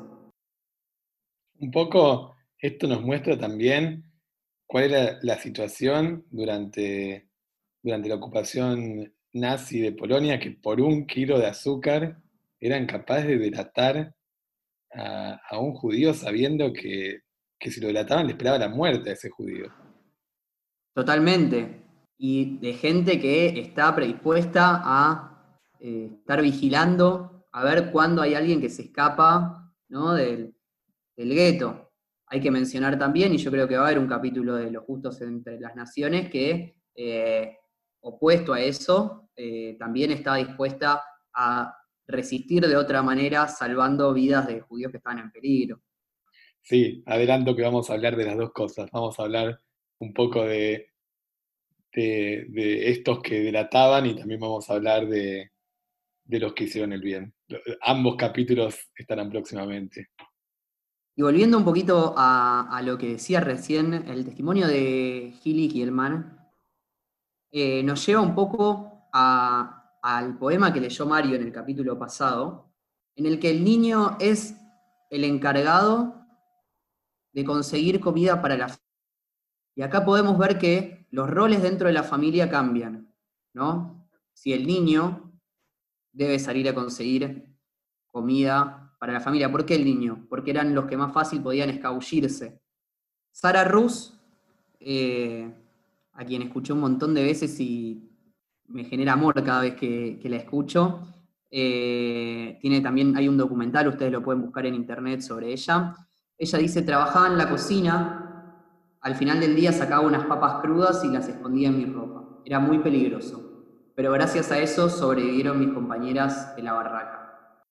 [1.58, 4.12] Un poco esto nos muestra también
[4.68, 7.29] cuál era la situación durante
[7.82, 12.18] durante la ocupación nazi de Polonia que por un kilo de azúcar
[12.60, 14.14] eran capaces de delatar
[14.94, 17.22] a, un judío sabiendo que,
[17.60, 19.72] si lo delataban le esperaba la muerte a ese judío.
[20.94, 21.84] Totalmente.
[22.18, 28.60] Y de gente que está predispuesta a eh, estar vigilando, a ver cuándo hay alguien
[28.60, 30.54] que se escapa del,
[31.16, 31.92] del gueto.
[32.28, 34.84] Hay que mencionar también, y yo creo que va a haber un capítulo de los
[34.84, 37.58] justos entre las naciones, que eh,
[38.02, 41.76] opuesto a eso, eh, también estaba dispuesta a
[42.08, 45.82] resistir de otra manera, salvando vidas de judíos que estaban en peligro.
[46.62, 48.90] Sí, adelanto que vamos a hablar de las dos cosas.
[48.92, 49.62] Vamos a hablar
[50.00, 50.90] un poco de,
[51.94, 55.52] de, estos que delataban y también vamos a hablar de,
[56.26, 57.34] los que hicieron el bien.
[57.82, 60.10] Ambos capítulos estarán próximamente.
[61.16, 66.39] Y volviendo un poquito a, lo que decía recién, el testimonio de Gili Kielman,
[67.52, 72.72] eh, nos lleva un poco al poema que leyó Mario en el capítulo pasado,
[73.16, 74.56] en el que el niño es
[75.10, 76.26] el encargado
[77.34, 78.86] de conseguir comida para la familia.
[79.76, 83.14] Y acá podemos ver que los roles dentro de la familia cambian,
[83.54, 84.08] ¿no?
[84.34, 85.40] Si el niño
[86.12, 87.56] debe salir a conseguir
[88.08, 89.52] comida para la familia.
[89.52, 90.28] ¿Por qué el niño?
[90.30, 92.62] Porque eran los que más fácil podían escabullirse.
[93.32, 94.20] Sara Rus
[94.80, 95.52] eh,
[96.20, 98.12] a quien escuché un montón de veces y
[98.68, 101.00] me genera amor cada vez que, la escucho.
[101.50, 105.96] Eh, tiene también, hay un documental, ustedes lo pueden buscar en internet sobre ella.
[106.38, 111.08] Ella dice, trabajaba en la cocina, al final del día sacaba unas papas crudas y
[111.08, 112.42] las escondía en mi ropa.
[112.44, 113.64] Era muy peligroso,
[113.96, 117.66] pero gracias a eso sobrevivieron mis compañeras de la barraca.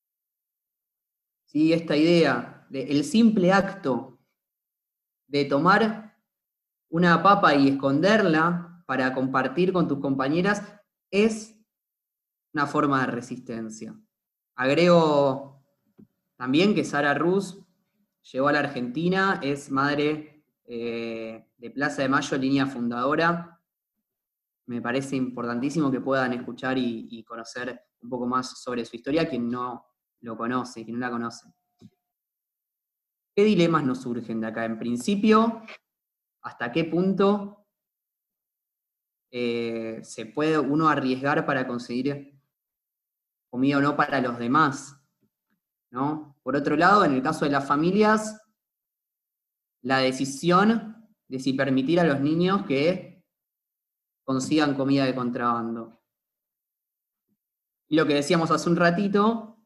[1.44, 1.74] ¿Sí?
[1.74, 4.18] Esta idea del simple acto
[5.26, 6.07] de tomar
[6.90, 10.62] una papa y esconderla para compartir con tus compañeras
[11.10, 11.58] es
[12.54, 13.94] una forma de resistencia.
[14.56, 15.62] Agrego
[16.36, 17.58] también que Sara Rus
[18.32, 23.60] llegó a la Argentina, es madre eh, de Plaza de Mayo, línea fundadora.
[24.66, 29.48] Me parece importantísimo que puedan escuchar y, conocer un poco más sobre su historia quien
[29.48, 29.84] no
[30.20, 31.48] lo conoce, quien no la conoce.
[33.34, 34.64] ¿Qué dilemas nos surgen de acá?
[34.64, 35.62] En principio,
[36.42, 37.66] ¿hasta qué punto
[39.30, 42.38] eh, se puede uno arriesgar para conseguir
[43.50, 44.98] comida o no para los demás?
[45.90, 46.36] ¿no?
[46.42, 48.40] Por otro lado, en el caso de las familias,
[49.82, 53.24] la decisión de si permitir a los niños que
[54.24, 56.02] consigan comida de contrabando.
[57.88, 59.64] Y lo que decíamos hace un ratito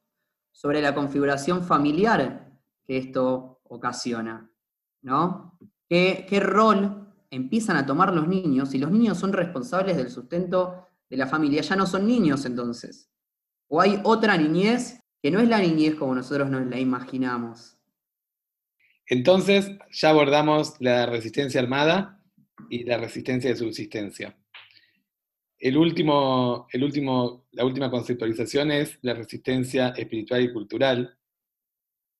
[0.52, 2.52] sobre la configuración familiar
[2.84, 4.50] que esto ocasiona,
[5.02, 5.58] ¿no?
[5.92, 8.70] ¿Qué, rol empiezan a tomar los niños?
[8.70, 13.10] Si los niños son responsables del sustento de la familia, ya no son niños entonces.
[13.68, 17.76] O hay otra niñez que no es la niñez como nosotros nos la imaginamos.
[19.06, 22.24] Entonces, ya abordamos la resistencia armada
[22.70, 24.34] y la resistencia de subsistencia.
[25.58, 31.18] El último, el último, la última conceptualización es la resistencia espiritual y cultural,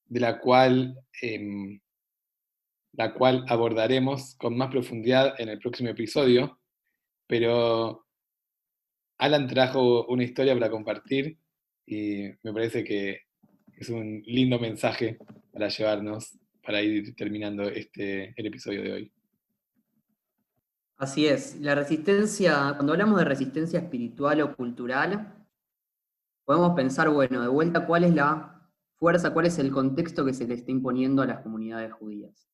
[0.04, 1.80] de la cual, em,
[2.92, 6.58] la cual abordaremos con más profundidad en el próximo episodio,
[7.26, 8.06] pero
[9.18, 11.38] Alan trajo una historia para compartir
[11.86, 13.20] y me parece que
[13.76, 15.18] es un lindo mensaje
[15.52, 19.12] para llevarnos, para ir terminando este, el episodio de hoy.
[20.96, 25.34] Así es, la resistencia, cuando hablamos de resistencia espiritual o cultural,
[26.44, 30.46] podemos pensar, bueno, de vuelta, ¿cuál es la fuerza, cuál es el contexto que se
[30.46, 32.51] le está imponiendo a las comunidades judías?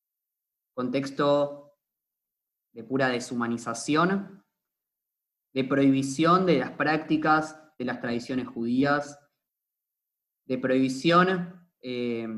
[0.78, 1.74] Contexto
[2.72, 4.44] de pura deshumanización,
[5.52, 9.18] de prohibición de las prácticas de las tradiciones judías,
[10.44, 12.28] de prohibición eh,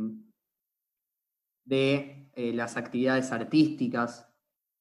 [1.67, 4.27] de eh, las actividades artísticas,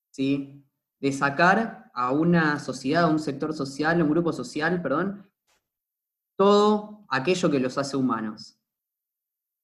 [0.09, 0.65] ¿sí?
[1.01, 5.29] de sacar a una sociedad, a un sector social, a un grupo social, perdón,
[6.37, 8.57] todo aquello que los hace humanos.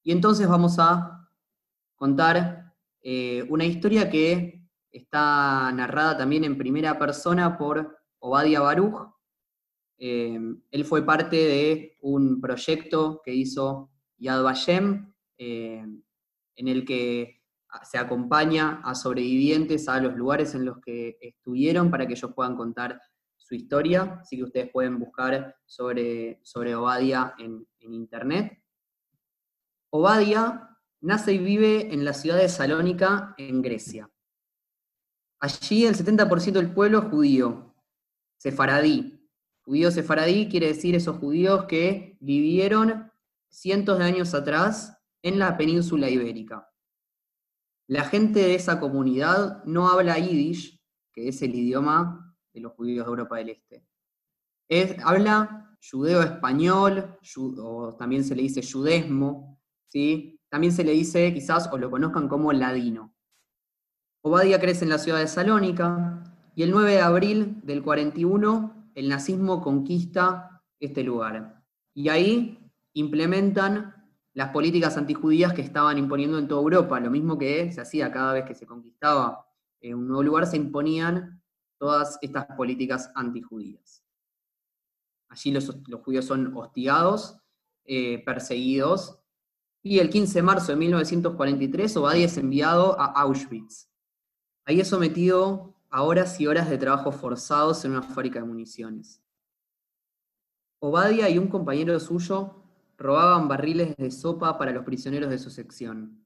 [0.04, 1.30] Y entonces vamos a
[1.96, 2.65] contar
[3.08, 9.14] eh, una historia que está narrada también en primera persona por Obadia Baruch,
[10.00, 10.40] eh,
[10.72, 15.86] él fue parte de un proyecto que hizo Yad Vashem, eh,
[16.56, 17.44] en el que
[17.84, 22.56] se acompaña a sobrevivientes a los lugares en los que estuvieron para que ellos puedan
[22.56, 23.00] contar
[23.38, 24.18] su historia.
[24.20, 28.64] Así que ustedes pueden buscar sobre, sobre Obadia en, en internet.
[29.92, 30.75] Obadia
[31.06, 34.10] nace y vive en la ciudad de Salónica, en Grecia.
[35.40, 37.76] Allí el 70% del pueblo es judío,
[38.38, 39.16] sefaradí,
[39.66, 43.12] Judío sefaradí quiere decir esos judíos que vivieron
[43.50, 46.70] cientos de años atrás en la península ibérica.
[47.88, 50.80] La gente de esa comunidad no habla yiddish,
[51.12, 53.50] que es el idioma de los judíos de Europa del
[54.70, 55.02] Este.
[55.04, 57.18] habla judeo-español,
[57.58, 60.35] o también se le dice judesmo, ¿sí?
[60.56, 63.14] También se le dice quizás, o lo conozcan como ladino.
[64.22, 66.24] Obadia crece en la ciudad de Salónica,
[66.56, 71.62] y el 9 de abril del 41 el nazismo conquista este lugar.
[71.94, 73.96] Y ahí implementan
[74.34, 78.32] las políticas antijudías que estaban imponiendo en toda Europa, lo mismo que se hacía cada
[78.32, 79.46] vez que se conquistaba
[79.84, 81.44] un nuevo lugar, se imponían
[81.78, 84.06] todas estas políticas antijudías.
[85.28, 85.70] Allí los,
[86.02, 87.42] judíos son hostigados,
[87.84, 89.20] eh, perseguidos,
[89.86, 93.88] y el 15 de marzo de 1943 Obadia es enviado a Auschwitz.
[94.66, 99.22] Ahí es sometido a horas y horas de trabajo forzados en una fábrica de municiones.
[100.80, 102.64] Obadia y un compañero suyo
[102.98, 106.26] robaban barriles de sopa para los prisioneros de su sección.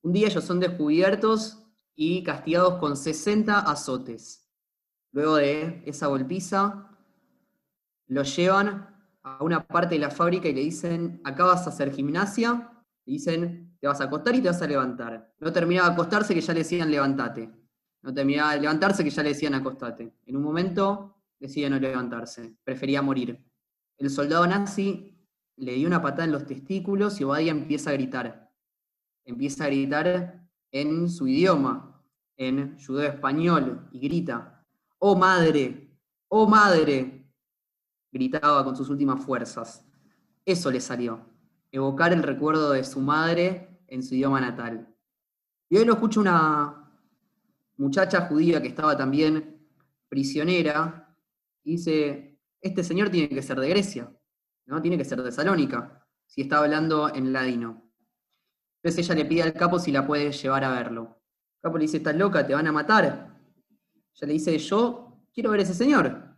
[0.00, 1.62] Un día ellos son descubiertos
[1.94, 4.48] y castigados con 60 azotes.
[5.12, 6.88] Luego de esa golpiza,
[8.06, 11.92] los llevan a una parte de la fábrica y le dicen, acá vas a hacer
[11.92, 12.72] gimnasia,
[13.12, 15.34] dicen, te vas a acostar y te vas a levantar.
[15.40, 17.50] No terminaba de acostarse que ya le decían, levantate.
[18.02, 20.14] No terminaba de levantarse que ya le decían acostate.
[20.26, 23.44] En un momento decide no levantarse, prefería morir.
[23.96, 25.18] El soldado nazi
[25.56, 28.52] le dio una patada en los testículos y Obadia empieza a gritar.
[29.24, 32.02] Empieza a gritar en su idioma,
[32.36, 34.64] en judeo español, y grita,
[34.98, 35.96] ¡Oh madre!
[36.28, 37.30] ¡Oh madre!
[38.12, 39.84] Gritaba con sus últimas fuerzas.
[40.44, 41.26] Eso le salió,
[41.70, 44.94] evocar el recuerdo de su madre en su idioma natal.
[45.68, 46.88] Y hoy lo escucho una,
[47.78, 49.56] muchacha judía que estaba también
[50.08, 51.16] prisionera,
[51.62, 54.12] y dice, este señor tiene que ser de Grecia,
[54.66, 54.82] ¿no?
[54.82, 57.90] Tiene que ser de Salónica, si está hablando en ladino.
[58.82, 61.20] Entonces ella le pide al capo si la puede llevar a verlo.
[61.60, 63.04] capo le dice, estás loca, te van a matar.
[64.14, 66.36] Ella le dice, yo quiero ver a ese señor.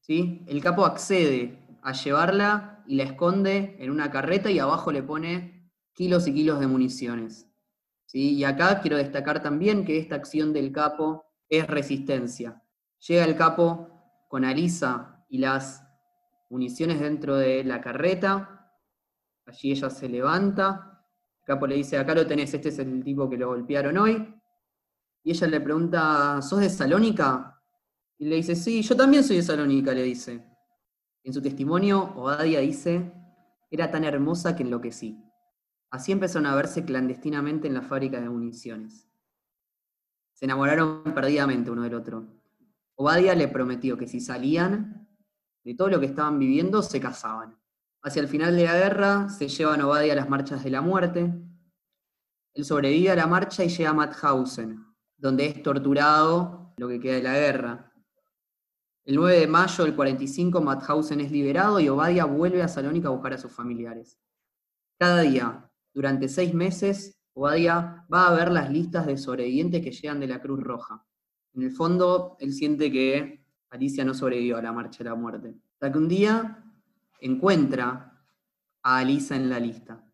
[0.00, 0.44] ¿Sí?
[0.46, 5.70] El capo accede a llevarla y la esconde en una carreta y abajo le pone
[5.92, 7.48] kilos y kilos de municiones.
[8.06, 8.34] ¿Sí?
[8.34, 12.62] Y acá quiero destacar también que esta acción del capo es resistencia.
[13.06, 15.84] Llega el capo con Alisa y las
[16.50, 18.70] municiones dentro de la carreta.
[19.46, 21.04] Allí ella se levanta.
[21.40, 24.34] El capo le dice, acá lo tenés, este es el tipo que lo golpearon hoy.
[25.24, 27.60] Y ella le pregunta, ¿sos de Salónica?
[28.18, 30.51] Y le dice, sí, yo también soy de Salónica, le dice.
[31.24, 33.12] En su testimonio, Obadia dice,
[33.70, 35.22] era tan hermosa que enloquecí.
[35.90, 39.08] Así empezaron a verse clandestinamente en la fábrica de municiones.
[40.32, 42.26] Se enamoraron perdidamente uno del otro.
[42.96, 45.08] Obadia le prometió que si salían
[45.64, 47.56] de todo lo que estaban viviendo, se casaban.
[48.02, 51.32] Hacia el final de la guerra, se llevan Obadia a las marchas de la muerte.
[52.54, 54.84] Él sobrevive a la marcha y llega a Mauthausen,
[55.16, 57.91] donde es torturado lo que queda de la guerra.
[59.04, 63.10] El 9 de mayo del 45, Mauthausen es liberado y Obadia vuelve a Salónica a
[63.10, 64.16] buscar a sus familiares.
[64.96, 70.20] Cada día, durante seis meses, Obadia va a ver las listas de sobrevivientes que llegan
[70.20, 71.04] de la Cruz Roja.
[71.54, 75.52] En el fondo, él siente que Alicia no sobrevivió a la marcha de la muerte.
[75.72, 76.64] Hasta que un día
[77.18, 78.22] encuentra
[78.84, 80.04] a Alisa en la lista.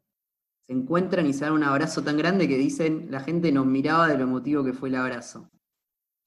[0.66, 4.08] Se encuentran y se dan un abrazo tan grande que dicen, la gente nos miraba
[4.08, 5.50] de lo emotivo que fue el abrazo.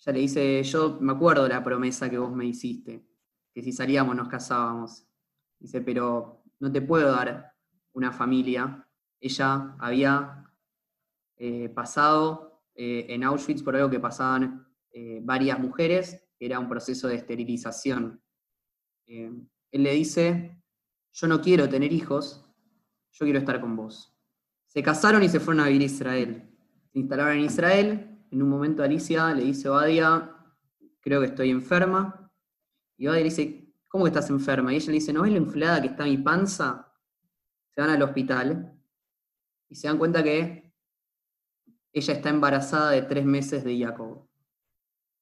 [0.01, 3.05] Ella le dice, yo me acuerdo la promesa que vos me hiciste,
[3.53, 5.05] que si salíamos nos casábamos.
[5.59, 7.53] Dice, pero no te puedo dar
[7.93, 8.87] una familia.
[9.19, 10.51] Ella había
[11.37, 16.67] eh, pasado eh, en Auschwitz por algo que pasaban eh, varias mujeres, que era un
[16.67, 18.23] proceso de esterilización.
[19.05, 20.63] él le dice,
[21.13, 22.43] yo no quiero tener hijos,
[23.11, 24.17] yo quiero estar con vos.
[24.65, 26.57] Se casaron y se fueron a vivir a Israel.
[26.91, 30.35] Se instalaron en Israel, en un momento Alicia le dice a Obadia,
[31.01, 32.31] creo que estoy enferma.
[32.97, 34.73] Y Obadia le dice, ¿cómo estás enferma?
[34.73, 36.93] Y ella le dice, ¿no ves lo inflada que está mi panza?
[37.69, 38.73] Se van al hospital
[39.67, 40.73] y se dan cuenta que
[41.93, 44.29] ella está embarazada de tres meses de Jacob.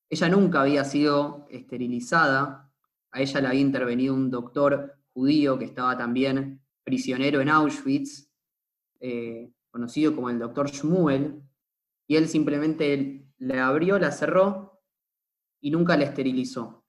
[0.08, 2.72] Ella nunca había sido esterilizada,
[3.12, 8.32] a ella le había intervenido un doctor judío que estaba también prisionero en Auschwitz,
[9.00, 11.44] eh, conocido como el doctor Shmuel,
[12.10, 14.82] y él simplemente le abrió, la cerró
[15.62, 16.84] y nunca la esterilizó.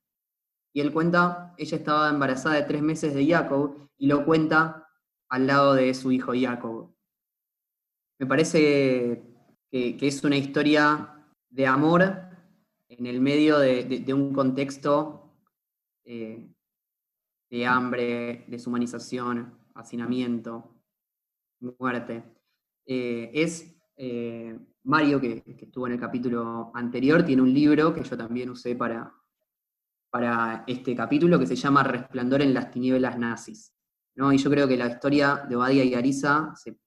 [0.73, 4.89] Y él cuenta, ella estaba embarazada de tres meses de Jacob y lo cuenta
[5.29, 6.97] al lado de su hijo Jacob.
[8.19, 9.23] Me parece
[9.71, 12.03] que, es una historia de amor
[12.89, 15.37] en el medio de, un contexto
[16.05, 16.51] eh,
[17.51, 20.83] de hambre, deshumanización, hacinamiento,
[21.61, 22.25] muerte.
[22.87, 28.17] Eh, es eh, Mario, que, estuvo en el capítulo anterior, tiene un libro que yo
[28.17, 29.13] también usé para,
[30.11, 33.75] para este capítulo que se llama Resplandor en las tinieblas nazis.
[34.15, 34.33] ¿no?
[34.33, 36.79] Y yo creo que la historia de Obadia y Arisa se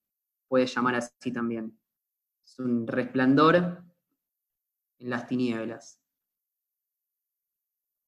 [0.48, 1.78] puede llamar así también.
[2.46, 3.84] Es un resplandor
[5.00, 6.00] en las tinieblas.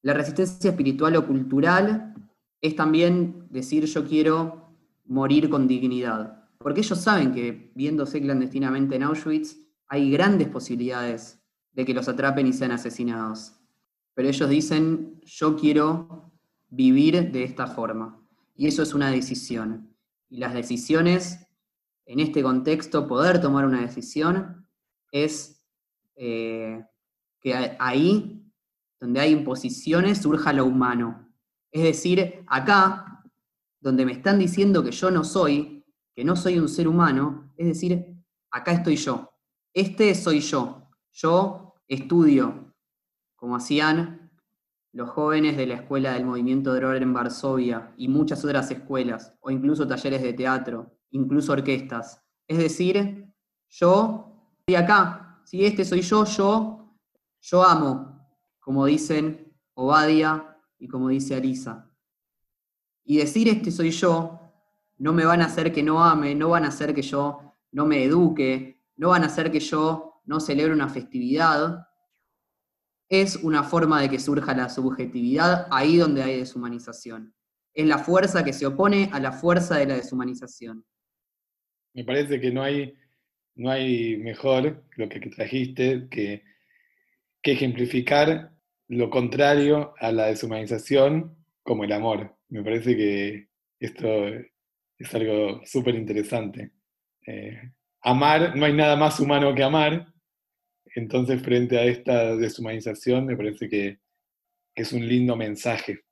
[0.02, 2.14] La resistencia espiritual o cultural
[2.62, 4.70] es también decir yo quiero
[5.06, 6.48] morir con dignidad.
[6.58, 11.42] Porque ellos saben que viéndose clandestinamente en Auschwitz, hay grandes posibilidades
[11.74, 13.54] de que los atrapen y sean asesinados.
[14.14, 16.32] Pero ellos dicen, yo quiero
[16.70, 18.22] vivir de esta forma.
[18.56, 19.94] Y eso es una decisión.
[20.30, 21.48] Y las decisiones,
[22.06, 24.68] en este contexto, poder tomar una decisión
[25.12, 25.66] es
[26.16, 26.84] eh,
[27.42, 28.52] que ahí,
[29.00, 31.30] donde hay imposiciones, surja lo humano.
[31.72, 33.24] Es decir, acá,
[33.82, 37.68] donde me están diciendo que yo no soy, que no soy un ser humano, es
[37.68, 38.16] decir,
[38.50, 39.35] acá estoy yo.
[39.76, 40.88] Este soy yo.
[41.12, 42.74] Yo estudio,
[43.36, 44.32] como hacían
[44.94, 49.52] los jóvenes de la escuela del movimiento Dror en Varsovia y muchas otras escuelas, o
[49.52, 52.24] incluso talleres de teatro, incluso orquestas.
[52.48, 53.30] Es decir,
[53.68, 55.42] yo estoy acá.
[55.44, 56.98] Si este soy yo, yo,
[57.42, 58.26] yo amo,
[58.62, 61.92] como dicen Obadia y como dice Alisa.
[63.04, 64.40] Y decir este soy yo
[65.00, 67.86] no me van a hacer que no ame, no van a hacer que yo no
[67.86, 71.88] me eduque, no van a hacer que yo no celebre una festividad,
[73.10, 77.34] es una forma de que surja la subjetividad ahí donde hay deshumanización.
[77.74, 80.86] Es la fuerza que se opone a la fuerza de la deshumanización.
[81.94, 82.96] Me parece que no hay,
[83.56, 86.44] no hay mejor lo que trajiste que,
[87.42, 88.52] que ejemplificar
[88.88, 92.38] lo contrario a la deshumanización como el amor.
[92.50, 94.08] Me parece que esto
[94.98, 96.72] es algo súper interesante.
[97.28, 97.72] Eh,
[98.06, 100.14] amar, no hay nada más humano que amar,
[100.96, 104.00] Entonces, frente a esta deshumanización, me parece que
[104.74, 106.06] es un lindo mensaje.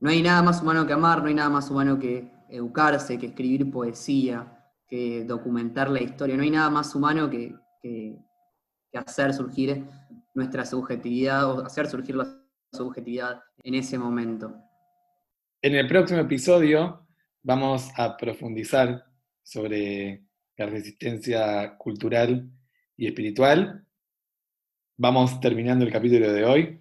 [0.00, 3.26] No hay nada más humano que amar, no hay nada más humano que educarse, que
[3.26, 6.38] escribir poesía, que documentar la historia.
[6.38, 8.16] No hay nada más humano que, que,
[8.94, 9.84] hacer surgir
[10.34, 12.26] nuestra subjetividad o hacer surgir la
[12.72, 14.54] subjetividad en ese momento.
[15.60, 17.06] En el próximo episodio
[17.42, 19.04] vamos a profundizar
[19.42, 20.24] sobre
[20.56, 22.50] la resistencia cultural
[22.96, 23.86] y espiritual.
[24.96, 26.80] Vamos terminando el capítulo de hoy.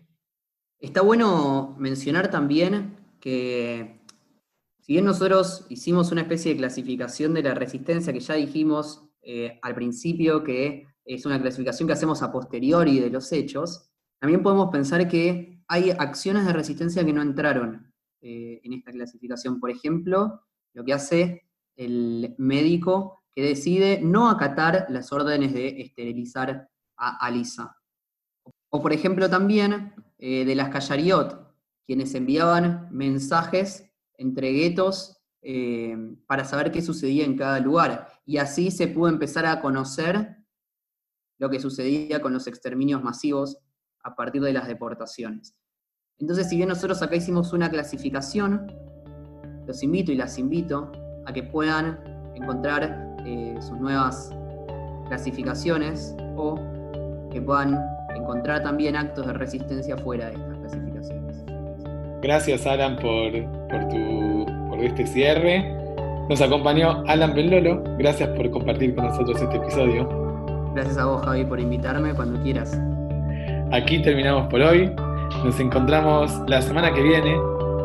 [0.80, 4.00] Está bueno mencionar también que
[4.82, 9.60] si bien nosotros hicimos una especie de clasificación de la resistencia que ya dijimos eh,
[9.62, 14.70] al principio que es una clasificación que hacemos a posteriori de los hechos, también podemos
[14.72, 19.60] pensar que hay acciones de resistencia que no entraron eh, en esta clasificación.
[19.60, 20.42] Por ejemplo,
[20.74, 27.76] lo que hace el médico que decide no acatar las órdenes de esterilizar a Alisa.
[28.70, 31.54] O por ejemplo también eh, de las Callariot,
[31.86, 38.08] quienes enviaban mensajes entre guetos eh, para saber qué sucedía en cada lugar.
[38.26, 40.38] Y así se pudo empezar a conocer
[41.40, 43.58] lo que sucedía con los exterminios masivos
[44.04, 45.56] a partir de las deportaciones.
[46.20, 48.68] Entonces, si bien nosotros acá hicimos una clasificación,
[49.68, 50.92] los invito y las invito
[51.26, 52.00] a que puedan
[52.36, 54.32] encontrar eh, sus nuevas
[55.08, 56.60] clasificaciones o
[57.32, 57.80] que puedan
[58.16, 61.44] encontrar también actos de resistencia fuera de estas clasificaciones.
[62.22, 63.32] Gracias, Alan, por,
[63.70, 65.78] por, tu, por este cierre.
[66.30, 67.84] Nos acompañó Alan Bellolo.
[67.98, 70.08] Gracias por compartir con nosotros este episodio.
[70.74, 72.80] Gracias a vos, Javi, por invitarme cuando quieras.
[73.72, 74.92] Aquí terminamos por hoy.
[75.44, 77.34] Nos encontramos la semana que viene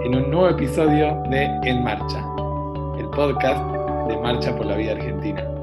[0.04, 2.24] en un nuevo episodio de En Marcha,
[2.98, 3.77] el podcast
[4.08, 5.57] de Marcha por la Vida Argentina.